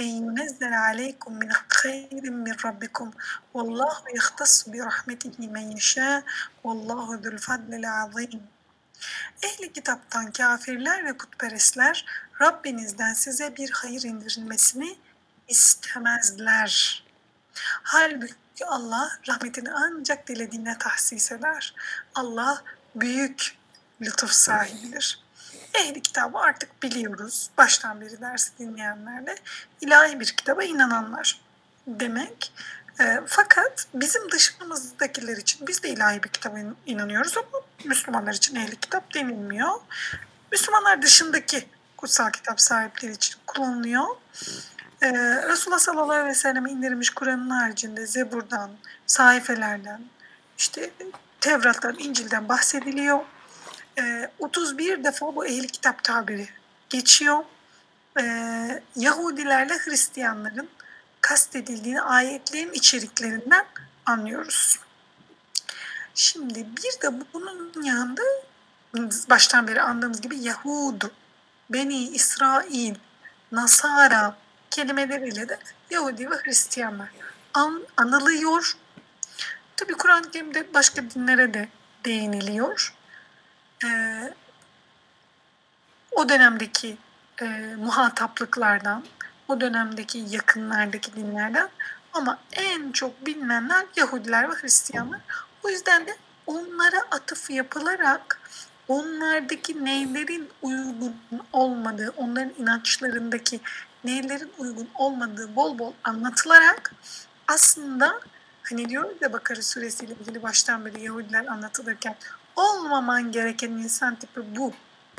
[0.01, 3.11] أن ينزل عليكم من خير من ربكم
[3.55, 6.25] والله يختص برحمته من يشاء
[6.65, 8.55] والله ذو الفضل العظيم
[9.43, 12.07] Ehli kitaptan kafirler ve putperestler
[12.41, 14.97] Rabbinizden size bir hayır indirilmesini
[15.49, 17.05] istemezler.
[17.83, 21.75] Halbuki Allah rahmetini ancak dilediğine tahsis eder.
[22.15, 22.63] Allah
[22.95, 23.57] büyük
[24.02, 25.24] lütuf sahibidir.
[25.74, 27.50] Ehli kitabı artık biliyoruz.
[27.58, 29.36] Baştan beri dersi dinleyenler de
[29.82, 31.42] ilahi bir kitaba inananlar
[31.88, 32.54] demek.
[33.00, 38.76] E, fakat bizim dışımızdakiler için biz de ilahi bir kitaba inanıyoruz ama Müslümanlar için ehli
[38.76, 39.74] kitap denilmiyor.
[40.52, 44.06] Müslümanlar dışındaki kutsal kitap sahipleri için kullanılıyor.
[45.02, 45.12] Ee,
[45.50, 48.72] Resulullah sallallahu aleyhi ve selleme indirilmiş Kur'an'ın haricinde Zebur'dan,
[49.08, 50.02] sahifelerden,
[50.58, 50.92] işte
[51.42, 53.20] Tevrat'tan, İncil'den bahsediliyor.
[54.00, 56.50] Ee, 31 defa bu ehli kitap tabiri
[56.90, 57.44] geçiyor.
[58.20, 60.70] Ee, Yahudilerle Hristiyanların
[61.22, 63.66] kastedildiğini ayetlerin içeriklerinden
[64.06, 64.80] anlıyoruz.
[66.16, 68.22] Şimdi bir de bunun yanında
[69.30, 71.02] baştan beri andığımız gibi Yahud,
[71.70, 72.96] Beni İsrail,
[73.52, 74.38] Nasara
[74.70, 77.10] kelimeleriyle de Yahudi ve Hristiyanlar
[77.54, 78.78] an, anılıyor.
[79.78, 81.70] Tabi Kur'an-ı Kerim'de başka dinlere de
[82.06, 82.94] değiniliyor.
[83.86, 84.34] Ee,
[86.12, 86.98] o dönemdeki
[87.42, 87.46] e,
[87.78, 89.04] muhataplıklardan,
[89.48, 91.70] o dönemdeki yakınlardaki dinlerden
[92.14, 95.20] ama en çok bilinenler Yahudiler ve Hristiyanlar.
[95.64, 96.18] O yüzden de
[96.48, 98.42] onlara atıf yapılarak
[98.88, 101.16] onlardaki neylerin uygun
[101.54, 103.60] olmadığı, onların inançlarındaki
[104.04, 106.94] neylerin uygun olmadığı bol bol anlatılarak
[107.48, 108.20] aslında
[108.64, 112.16] hani diyoruz ya Bakara suresiyle ilgili baştan beri Yahudiler anlatılırken
[112.60, 114.74] olmaman gereken insan tipi bu.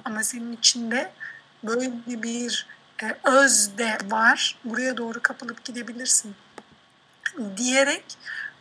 [0.05, 1.13] Ama senin içinde
[1.65, 2.67] böyle bir
[3.03, 4.59] e, öz de var.
[4.65, 6.35] Buraya doğru kapılıp gidebilirsin
[7.57, 8.05] diyerek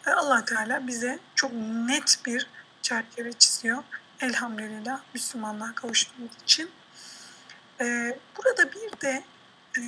[0.08, 1.52] e, allah Teala bize çok
[1.88, 2.48] net bir
[2.82, 3.84] çerçeve çiziyor.
[4.22, 6.72] Elhamdülillah Müslümanlığa kavuştuğumuz için.
[7.82, 9.24] E, burada bir de
[9.78, 9.82] e,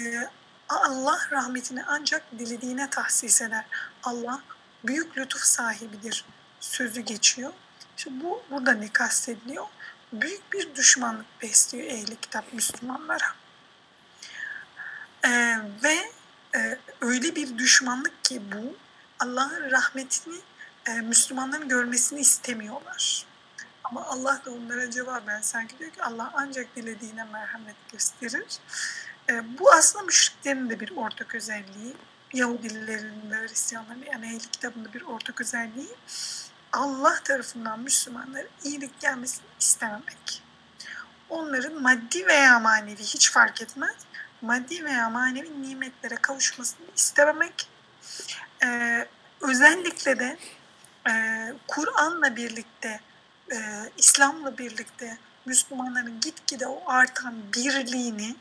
[0.70, 3.66] Allah rahmetini ancak dilediğine tahsis eder.
[4.04, 4.42] Allah
[4.84, 6.26] büyük lütuf sahibidir
[6.60, 7.54] sözü geçiyor.
[8.04, 9.66] Şimdi bu burada ne kastediliyor?
[10.14, 13.36] Büyük bir düşmanlık besliyor ehli kitap Müslümanlara.
[15.26, 16.12] Ee, ve
[16.56, 18.76] e, öyle bir düşmanlık ki bu
[19.20, 20.40] Allah'ın rahmetini
[20.88, 23.26] e, Müslümanların görmesini istemiyorlar.
[23.84, 28.60] Ama Allah da onlara cevaben sanki diyor ki Allah ancak dilediğine merhamet gösterir.
[29.30, 31.94] E, bu aslında müşriklerin de bir ortak özelliği.
[32.34, 35.96] Yahudilerin ve Hristiyanların yani ehli kitabında bir ortak özelliği.
[36.74, 40.44] Allah tarafından Müslümanlara iyilik gelmesini istememek.
[41.30, 43.96] Onların maddi veya manevi hiç fark etmez.
[44.42, 47.70] Maddi veya manevi nimetlere kavuşmasını istememek.
[48.64, 49.08] Ee,
[49.42, 50.38] özellikle de
[51.10, 51.14] e,
[51.68, 53.00] Kur'an'la birlikte,
[53.52, 53.58] e,
[53.98, 58.36] İslam'la birlikte Müslümanların gitgide o artan birliğini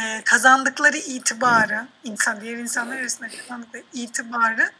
[0.00, 4.70] e, kazandıkları itibarı, insan diğer insanlar arasında kazandıkları itibarı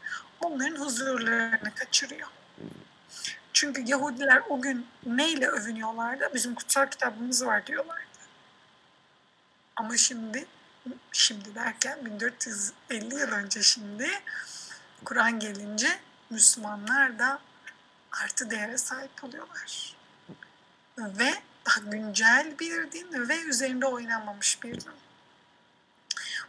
[0.40, 2.28] onların huzurlarını kaçırıyor.
[3.54, 6.30] Çünkü Yahudiler o gün neyle övünüyorlardı?
[6.34, 8.04] Bizim kutsal kitabımız var diyorlardı.
[9.76, 10.46] Ama şimdi,
[11.12, 14.10] şimdi derken 1450 yıl önce şimdi
[15.04, 15.98] Kur'an gelince
[16.30, 17.38] Müslümanlar da
[18.12, 19.96] artı değere sahip oluyorlar.
[20.98, 21.34] Ve
[21.66, 24.92] daha güncel bir din ve üzerinde oynanmamış bir din.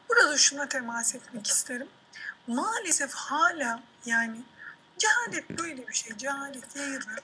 [0.10, 1.88] Burada şuna temas etmek isterim.
[2.48, 4.42] Maalesef hala yani
[4.98, 6.18] cehalet böyle bir şey.
[6.18, 7.20] Cehalet yayılıyor.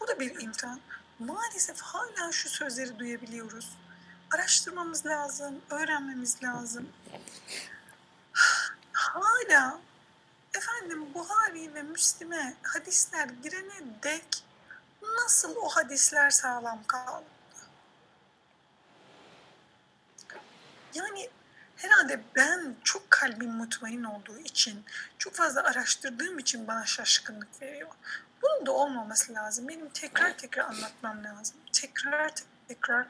[0.00, 0.80] Bu da bir imtihan.
[1.18, 3.78] Maalesef hala şu sözleri duyabiliyoruz.
[4.34, 6.88] Araştırmamız lazım, öğrenmemiz lazım.
[8.92, 9.80] Hala
[10.54, 14.44] efendim Buhari ve Müslim'e hadisler girene dek
[15.02, 17.24] nasıl o hadisler sağlam kaldı?
[20.94, 21.30] Yani
[21.82, 24.84] herhalde ben çok kalbim mutmain olduğu için,
[25.18, 27.88] çok fazla araştırdığım için bana şaşkınlık veriyor.
[28.42, 29.68] Bunun da olmaması lazım.
[29.68, 31.56] Benim tekrar tekrar anlatmam lazım.
[31.72, 32.32] Tekrar
[32.68, 33.06] tekrar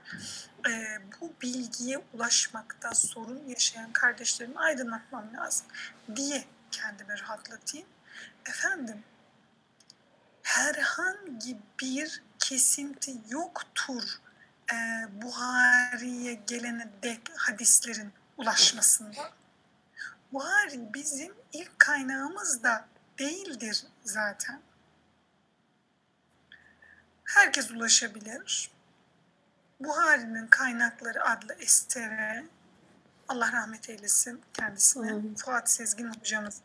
[0.68, 5.66] e, bu bilgiye ulaşmakta sorun yaşayan kardeşlerimi aydınlatmam lazım
[6.16, 7.86] diye kendimi rahatlatayım.
[8.46, 9.04] Efendim,
[10.42, 14.02] herhangi bir kesinti yoktur
[14.72, 14.76] e,
[15.22, 18.12] Buhari'ye gelene dek hadislerin
[18.42, 19.30] ulaşmasında.
[20.32, 22.88] Buhari bizim ilk kaynağımız da
[23.18, 24.60] değildir zaten.
[27.24, 28.70] Herkes ulaşabilir.
[29.80, 32.44] Buhari'nin kaynakları adlı estere
[33.28, 35.12] Allah rahmet eylesin kendisine.
[35.12, 35.34] Hmm.
[35.34, 36.60] Fuat Sezgin hocamız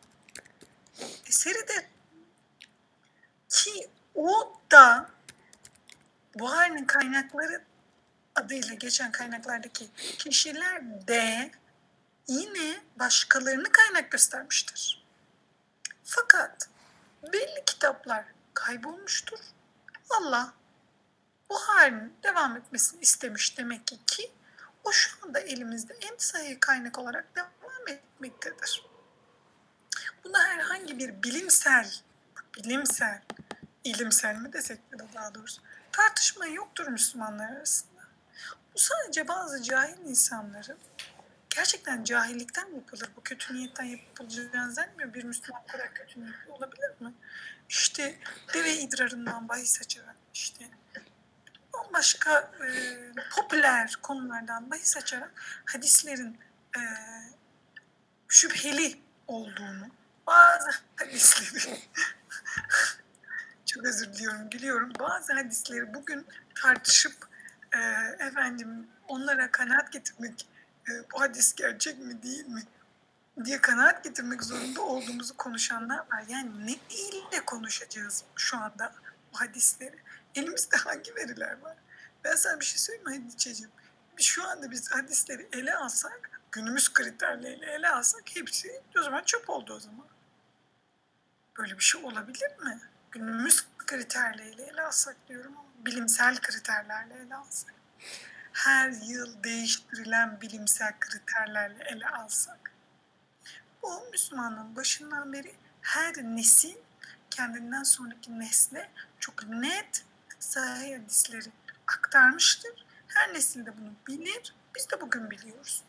[1.28, 1.86] eseridir.
[3.50, 5.10] Ki o da
[6.40, 7.62] Buhari'nin kaynakları
[8.36, 11.52] adıyla geçen kaynaklardaki kişiler de
[12.28, 15.06] yine başkalarını kaynak göstermiştir.
[16.04, 16.70] Fakat
[17.34, 19.40] belli kitaplar kaybolmuştur.
[20.10, 20.54] Allah
[21.50, 24.32] Buhari'nin devam etmesini istemiş demek ki ki
[24.84, 28.86] o şu anda elimizde en sayı kaynak olarak devam etmektedir.
[30.24, 31.94] Buna herhangi bir bilimsel,
[32.56, 33.22] bilimsel,
[33.84, 35.62] ilimsel mi desek de daha doğrusu
[35.92, 38.02] tartışma yoktur Müslümanlar arasında.
[38.74, 40.78] Bu sadece bazı cahil insanların
[41.58, 43.10] gerçekten cahillikten mi yapılır?
[43.16, 45.14] Bu kötü niyetten yapılacağını zannetmiyor.
[45.14, 47.14] Bir Müslüman kadar kötü niyetli olabilir mi?
[47.70, 48.20] İşte
[48.54, 50.70] deve idrarından bahis açarak işte
[51.94, 52.70] başka e,
[53.36, 55.32] popüler konulardan bahis açarak
[55.66, 56.38] hadislerin
[56.78, 56.82] e,
[58.28, 59.88] şüpheli olduğunu,
[60.28, 61.80] bazı hadisleri
[63.66, 64.92] çok özür diliyorum, gülüyorum.
[65.00, 66.28] Bazı hadisleri bugün
[66.62, 67.28] tartışıp
[67.74, 67.80] e,
[68.26, 70.48] efendim onlara kanaat getirmek,
[71.14, 72.64] bu hadis gerçek mi değil mi
[73.46, 76.24] diye kanaat getirmek zorunda olduğumuzu konuşanlar var.
[76.28, 78.94] Yani ne ile konuşacağız şu anda
[79.34, 79.96] bu hadisleri?
[80.36, 81.78] Elimizde hangi veriler var?
[82.24, 83.72] Ben sana bir şey söyleyeyim mi Hadiçeciğim?
[84.18, 89.74] Şu anda biz hadisleri ele alsak, günümüz kriterleriyle ele alsak hepsi o zaman çöp oldu
[89.74, 90.08] o zaman.
[91.58, 92.80] Böyle bir şey olabilir mi?
[93.12, 97.74] Günümüz kriterleriyle ele alsak diyorum ama bilimsel kriterlerle ele alsak.
[98.58, 102.72] Her yıl değiştirilen bilimsel kriterlerle ele alsak.
[103.82, 106.76] Bu Müslümanlığın başından beri her nesil
[107.30, 110.06] kendinden sonraki nesle çok net
[110.40, 111.52] sahih hadisleri
[111.88, 112.86] aktarmıştır.
[113.08, 114.56] Her nesil de bunu bilir.
[114.76, 115.84] Biz de bugün biliyoruz.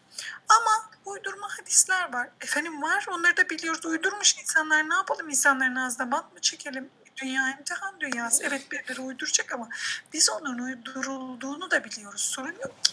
[0.49, 2.31] Ama uydurma hadisler var.
[2.41, 3.87] Efendim var onları da biliyoruz.
[3.87, 5.29] Uydurmuş insanlar ne yapalım?
[5.29, 6.91] İnsanların ağzına bant mı çekelim?
[7.23, 8.45] Dünya imtihan dünyası.
[8.49, 9.69] Evet birileri uyduracak ama
[10.13, 12.21] biz onun uydurulduğunu da biliyoruz.
[12.21, 12.93] Sorun yok ki.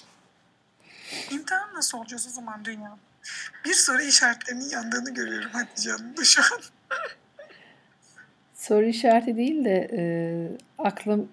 [1.31, 2.97] İmtihan nasıl olacağız o zaman dünya?
[3.65, 6.61] Bir soru işaretlerinin yandığını görüyorum Hatice Hanım'da şu an.
[8.55, 10.01] soru işareti değil de e,
[10.77, 11.29] aklım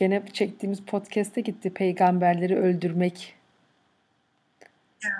[0.00, 3.34] Gene çektiğimiz podcast'e gitti peygamberleri öldürmek.
[5.04, 5.10] Ya.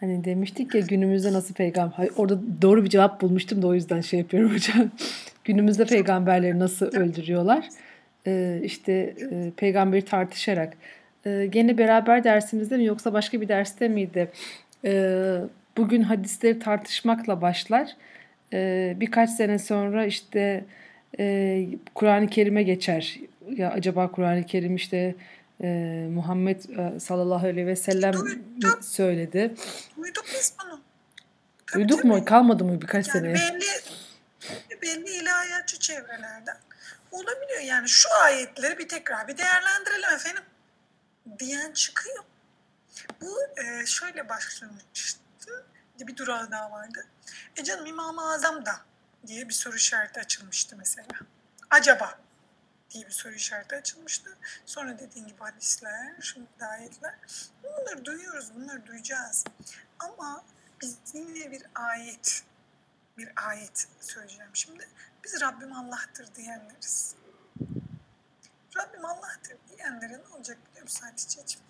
[0.00, 2.08] Hani demiştik ya günümüzde nasıl peygamber...
[2.16, 4.90] Orada doğru bir cevap bulmuştum da o yüzden şey yapıyorum hocam.
[5.48, 7.68] Günümüzde peygamberleri nasıl öldürüyorlar?
[8.26, 10.72] Ee, işte e, peygamberi tartışarak.
[11.26, 14.30] Ee, gene beraber dersimizde mi yoksa başka bir derste miydi?
[14.84, 15.36] Ee,
[15.76, 17.96] bugün hadisleri tartışmakla başlar.
[18.52, 20.64] Ee, birkaç sene sonra işte
[21.18, 23.18] e, Kur'an-ı Kerim'e geçer
[23.56, 25.14] ya acaba Kur'an-ı Kerim işte
[25.62, 25.68] e,
[26.14, 28.84] Muhammed e, sallallahu aleyhi ve sellem Duyduk.
[28.84, 29.54] söyledi.
[29.96, 30.80] Duyduk biz bunu.
[31.74, 32.24] Duyduk mu?
[32.24, 33.34] Kalmadı mı birkaç yani sene?
[33.34, 33.97] Belli.
[34.82, 36.58] Belli ilahiyatçı çevrelerden
[37.10, 37.60] olabiliyor.
[37.60, 40.44] Yani şu ayetleri bir tekrar bir değerlendirelim efendim
[41.38, 42.24] diyen çıkıyor.
[43.20, 45.20] Bu e, şöyle başlamıştı.
[46.00, 47.06] Bir durağı daha vardı.
[47.56, 48.80] E canım İmam-ı Azam da
[49.26, 51.08] diye bir soru işareti açılmıştı mesela.
[51.70, 52.18] Acaba
[52.90, 54.36] diye bir soru işareti açılmıştı.
[54.66, 57.14] Sonra dediğin gibi hadisler, şimdi ayetler.
[57.62, 59.44] Bunları duyuyoruz, bunları duyacağız.
[59.98, 60.44] Ama
[60.80, 62.42] biz yine bir ayet,
[63.18, 64.88] bir ayet söyleyeceğim şimdi.
[65.24, 67.14] Biz Rabbim Allah'tır diyenleriz.
[68.76, 71.66] Rabbim Allah'tır diyenlere ne olacak biliyor musun Hatice'ciğim?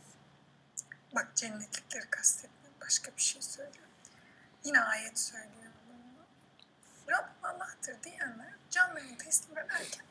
[1.15, 2.81] Bak cennetlikleri kastetmiyorum.
[2.81, 3.93] Başka bir şey söylüyorum.
[4.65, 6.27] Yine ayet söylüyorum bunu.
[7.17, 10.07] Rabbim Allah'tır diyenler canlarını teslim ederken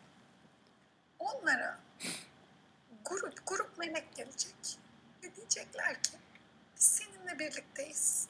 [1.19, 1.79] onlara
[3.05, 4.79] grup grup melek gelecek
[5.23, 6.17] ve diyecekler ki
[6.75, 8.27] biz seninle birlikteyiz.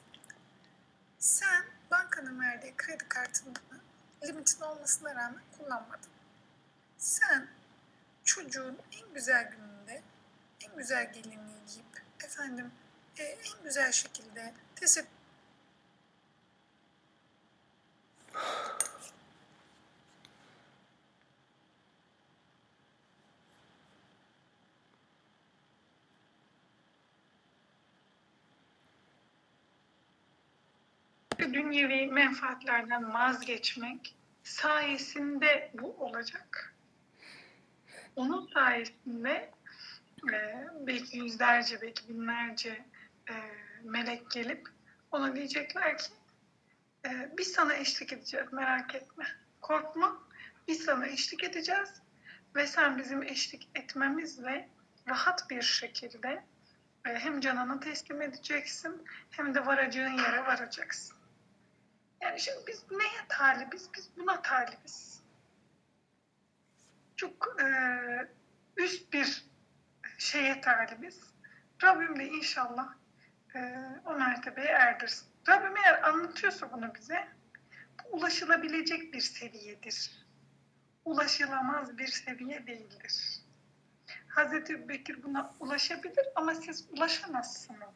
[1.18, 3.54] Sen bankanın verdiği kredi kartını
[4.24, 6.10] limitin olmasına rağmen kullanmadın.
[6.98, 7.48] Sen
[8.24, 10.02] çocuğun en güzel gününde
[10.60, 12.72] en güzel gelinliği giyip efendim
[13.18, 15.17] e, en güzel şekilde tesettür
[31.38, 36.74] dünyevi menfaatlerden vazgeçmek sayesinde bu olacak.
[38.16, 39.50] Onun sayesinde
[40.32, 42.84] e, belki yüzlerce, belki binlerce
[43.30, 43.34] e,
[43.84, 44.68] melek gelip
[45.10, 46.12] ona diyecekler ki
[47.06, 49.24] e, biz sana eşlik edeceğiz merak etme.
[49.60, 50.22] Korkma
[50.68, 52.02] biz sana eşlik edeceğiz
[52.54, 54.68] ve sen bizim eşlik etmemizle
[55.08, 56.44] rahat bir şekilde
[57.06, 61.17] e, hem canını teslim edeceksin hem de varacağın yere varacaksın.
[62.20, 63.88] Yani şimdi biz neye talibiz?
[63.96, 65.22] Biz buna talibiz.
[67.16, 67.66] Çok e,
[68.76, 69.44] üst bir
[70.18, 71.20] şeye talibiz.
[71.82, 72.94] Rabbim de inşallah
[73.54, 75.28] e, o mertebeye erdirsin.
[75.48, 77.28] Rabbim eğer anlatıyorsa bunu bize,
[78.04, 80.26] bu ulaşılabilecek bir seviyedir.
[81.04, 83.42] Ulaşılamaz bir seviye değildir.
[84.28, 87.88] Hazreti Bekir buna ulaşabilir ama siz ulaşamazsınız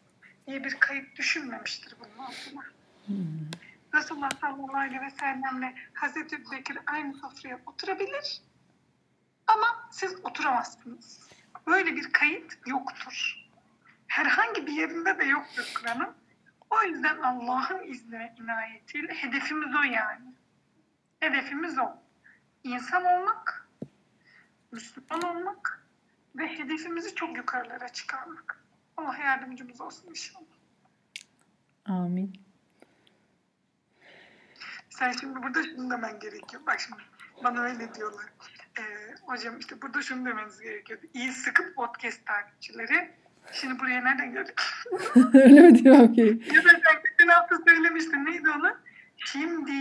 [0.47, 2.63] diye bir kayıt düşünmemiştir bunun altına.
[3.07, 3.51] Hmm.
[3.95, 8.43] Resulullah sallallahu aleyhi ve sellemle Hazreti Bekir aynı sofraya oturabilir
[9.47, 11.29] ama siz oturamazsınız.
[11.67, 13.37] Böyle bir kayıt yoktur.
[14.07, 16.15] Herhangi bir yerinde de yoktur Kur'an'ın.
[16.71, 20.35] O yüzden Allah'ın izni inayetiyle hedefimiz o yani.
[21.21, 22.03] Hedefimiz o.
[22.65, 23.69] İnsan olmak,
[24.73, 25.87] Müslüman olmak
[26.37, 28.65] ve hedefimizi çok yukarılara çıkarmak.
[28.97, 30.47] Allah yardımcımız olsun inşallah.
[31.85, 32.52] Amin.
[34.99, 36.63] Sen şimdi burada şunu demen gerekiyor.
[36.67, 37.03] Bak şimdi
[37.45, 38.25] bana öyle diyorlar.
[38.79, 38.83] Ee,
[39.27, 40.99] hocam işte burada şunu demeniz gerekiyor.
[41.15, 43.11] İyi sıkı podcast takipçileri.
[43.53, 44.63] Şimdi buraya nereden gördük?
[45.35, 46.41] öyle mi diyor ki?
[46.55, 48.25] Ya da sen geçen hafta söylemiştin.
[48.25, 48.77] Neydi onu?
[49.17, 49.73] Şimdi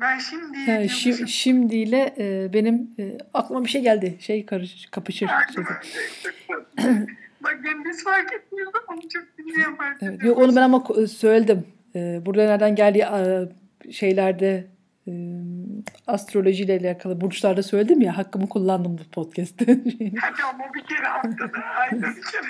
[0.00, 4.16] ben şimdi yani şim, şimdiyle e, benim e, aklıma bir şey geldi.
[4.20, 5.28] Şey karış kapışır.
[7.40, 11.66] Bak ben biz fark etmiyoruz ama çok dinleyen fark evet, Yok onu ben ama söyledim.
[11.94, 13.06] E, burada nereden geldiği
[13.92, 14.66] şeylerde
[15.08, 15.12] e,
[16.06, 19.64] astrolojiyle alakalı burçlarda söyledim ya hakkımı kullandım bu podcast'te.
[20.20, 21.58] Hadi ama bir kere haftada.
[21.76, 22.46] Aynen bir kere.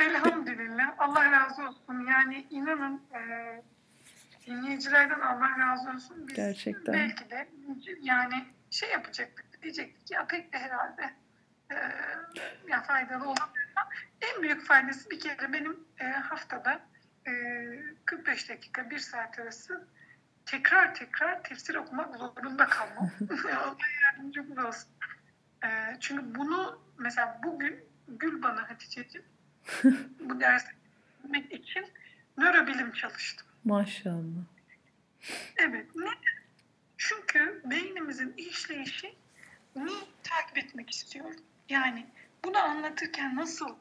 [0.00, 0.94] Elhamdülillah.
[0.98, 2.06] Allah razı olsun.
[2.10, 3.20] Yani inanın e,
[4.46, 6.28] dinleyicilerden Allah razı olsun.
[6.28, 6.94] Biz Gerçekten.
[6.94, 7.48] Belki de
[8.02, 8.34] yani
[8.70, 9.62] şey yapacaktık.
[9.62, 11.02] Diyecektik ya pek de herhalde
[11.70, 11.76] e,
[12.68, 13.66] ya faydalı olamıyor.
[14.20, 16.80] En büyük faydası bir kere benim e, haftada
[18.04, 19.88] 45 ee, dakika, bir saat arası
[20.46, 23.10] tekrar tekrar tefsir okumak zorunda kalmam.
[23.56, 24.90] Allah yardımcımız olsun.
[26.00, 29.26] Çünkü bunu mesela bugün Gül bana Hatice'ciğim
[30.20, 30.68] bu dersi
[31.50, 31.86] için
[32.38, 33.46] nörobilim çalıştım.
[33.64, 34.44] Maşallah.
[35.56, 35.86] Evet.
[35.96, 36.10] Ne?
[36.96, 39.14] Çünkü beynimizin işleyişi
[39.76, 39.92] ni
[40.22, 41.36] takip etmek istiyorum.
[41.68, 42.06] Yani
[42.44, 43.76] bunu anlatırken nasıl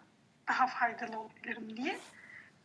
[0.47, 1.99] daha faydalı olabilirim diye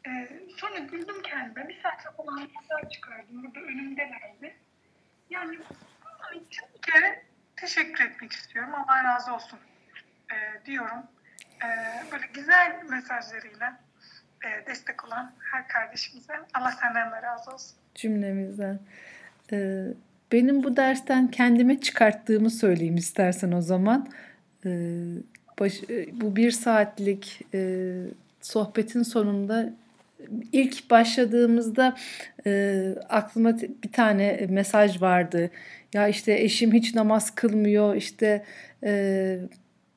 [0.06, 1.68] ee, sonra güldüm kendime.
[1.68, 3.44] Bir saat olan notlar çıkardım.
[3.44, 4.56] Burada önümdelerdi.
[5.30, 5.58] Yani
[6.04, 7.22] bunun için bir kere
[7.56, 8.70] teşekkür etmek istiyorum.
[8.74, 9.58] Allah razı olsun
[10.32, 11.02] e, diyorum.
[11.62, 11.68] E,
[12.12, 13.80] böyle güzel mesajlarıyla
[14.44, 17.76] e, destek olan her kardeşimize Allah senden de razı olsun.
[17.94, 18.78] Cümlemizden.
[19.52, 19.86] Ee,
[20.32, 24.08] benim bu dersten kendime çıkarttığımı söyleyeyim istersen o zaman.
[24.66, 24.70] Ee,
[25.60, 25.82] baş,
[26.12, 27.92] bu bir saatlik e,
[28.40, 29.72] sohbetin sonunda
[30.52, 31.96] ilk başladığımızda
[32.46, 35.50] e, aklıma bir tane mesaj vardı.
[35.94, 38.44] Ya işte eşim hiç namaz kılmıyor işte
[38.84, 39.38] e,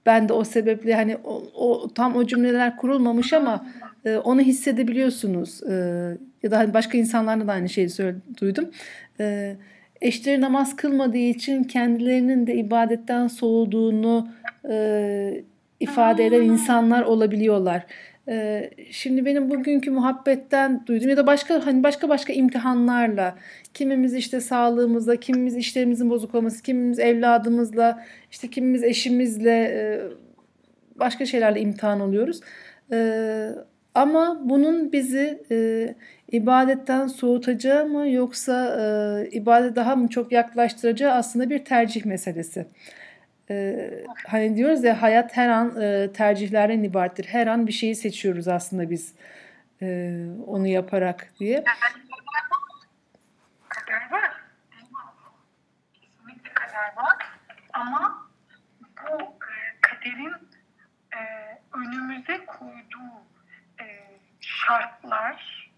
[0.06, 3.66] ben de o sebeple hani o, o tam o cümleler kurulmamış ama
[4.06, 5.64] e, onu hissedebiliyorsunuz.
[5.64, 5.74] E,
[6.44, 8.70] ya da hani başka insanlarla da aynı şeyi söyle, duydum.
[9.20, 9.56] E,
[10.02, 14.30] eşleri namaz kılmadığı için kendilerinin de ibadetten soğuduğunu
[14.70, 15.44] e,
[15.80, 17.86] ifade eden insanlar olabiliyorlar.
[18.30, 23.36] E, şimdi benim bugünkü muhabbetten duydum ya da başka hani başka başka imtihanlarla
[23.74, 30.02] kimimiz işte sağlığımızla, kimimiz işlerimizin bozuk olması, kimimiz evladımızla, işte kimimiz eşimizle e,
[31.00, 32.42] başka şeylerle imtihan oluyoruz.
[32.92, 33.50] E,
[33.96, 35.88] ama bunun bizi e,
[36.32, 42.66] ibadetten soğutacağı mı yoksa e, ibadete daha mı çok yaklaştıracağı aslında bir tercih meselesi.
[43.52, 43.90] E,
[44.28, 47.26] hani diyoruz ya hayat her an e, tercihlerden ibarettir.
[47.26, 49.16] Her an bir şeyi seçiyoruz aslında biz
[49.82, 50.12] e,
[50.48, 51.64] onu yaparak diye.
[53.70, 54.32] Kader.
[57.74, 58.28] Ama
[58.82, 60.36] bu e, kaderin
[61.14, 61.20] e,
[61.74, 63.24] önümüze koyduğu
[63.82, 63.86] e,
[64.42, 65.70] şartlar,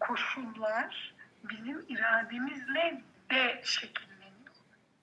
[0.00, 1.14] koşullar
[1.44, 4.54] bizim irademizle de şekilleniyor.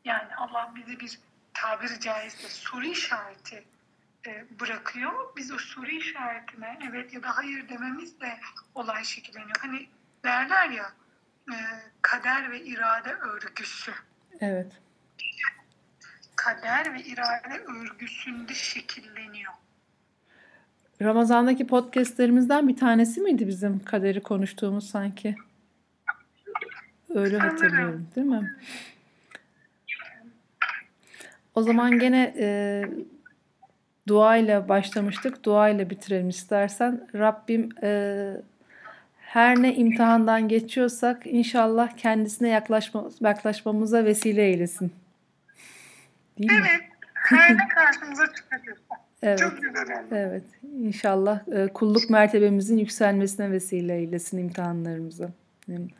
[0.06, 1.20] Yani Allah bize bir
[1.66, 3.64] tabiri caizse soru işareti
[4.28, 5.12] e, bırakıyor.
[5.38, 8.40] Biz o soru işaretine evet ya da hayır dememizle
[8.76, 9.56] olay şekilleniyor.
[9.60, 9.88] Hani
[10.24, 10.92] derler ya
[11.52, 11.56] e,
[12.02, 13.92] kader ve irade örgüsü.
[14.40, 14.72] Evet.
[16.36, 19.54] Kader ve irade örgüsünde şekilleniyor.
[21.02, 25.36] Ramazan'daki podcastlerimizden bir tanesi miydi bizim kaderi konuştuğumuz sanki?
[27.16, 28.58] Öyle hatırlıyorum değil mi?
[31.56, 32.84] O zaman gene e,
[34.08, 35.44] duayla başlamıştık.
[35.44, 37.08] Duayla bitirelim istersen.
[37.16, 38.32] Rabbim e,
[39.18, 44.92] her ne imtihandan geçiyorsak inşallah kendisine yaklaşma, yaklaşmamıza vesile eylesin.
[46.40, 46.68] Değil mi?
[46.70, 46.82] Evet.
[47.14, 48.78] Her ne karşımıza çıkacak.
[49.24, 49.40] Evet.
[49.40, 50.06] Çok güzel.
[50.12, 50.44] Evet.
[50.80, 55.30] İnşallah e, kulluk mertebemizin yükselmesine vesile eylesin imtihanlarımızı.
[55.70, 55.92] Amin.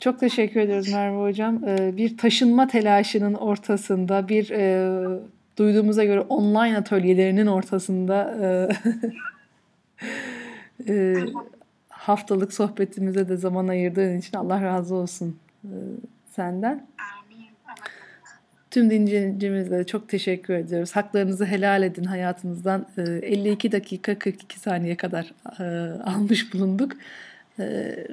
[0.00, 1.68] Çok teşekkür ediyoruz Merve Hocam.
[1.68, 5.18] E, bir taşınma telaşının ortasında, bir e,
[5.56, 8.68] duyduğumuza göre online atölyelerinin ortasında e,
[10.92, 11.16] e,
[11.88, 15.36] haftalık sohbetimize de zaman ayırdığın için Allah razı olsun
[16.30, 16.86] senden.
[18.70, 20.96] Tüm dinleyicimize çok teşekkür ediyoruz.
[20.96, 22.86] Haklarınızı helal edin hayatınızdan.
[22.96, 25.34] 52 dakika 42 saniye kadar
[26.04, 26.92] almış bulunduk.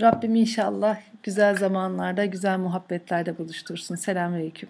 [0.02, 3.96] Rabbim inşallah güzel zamanlarda, güzel muhabbetlerde buluştursun.
[3.96, 4.70] Selamünaleyküm.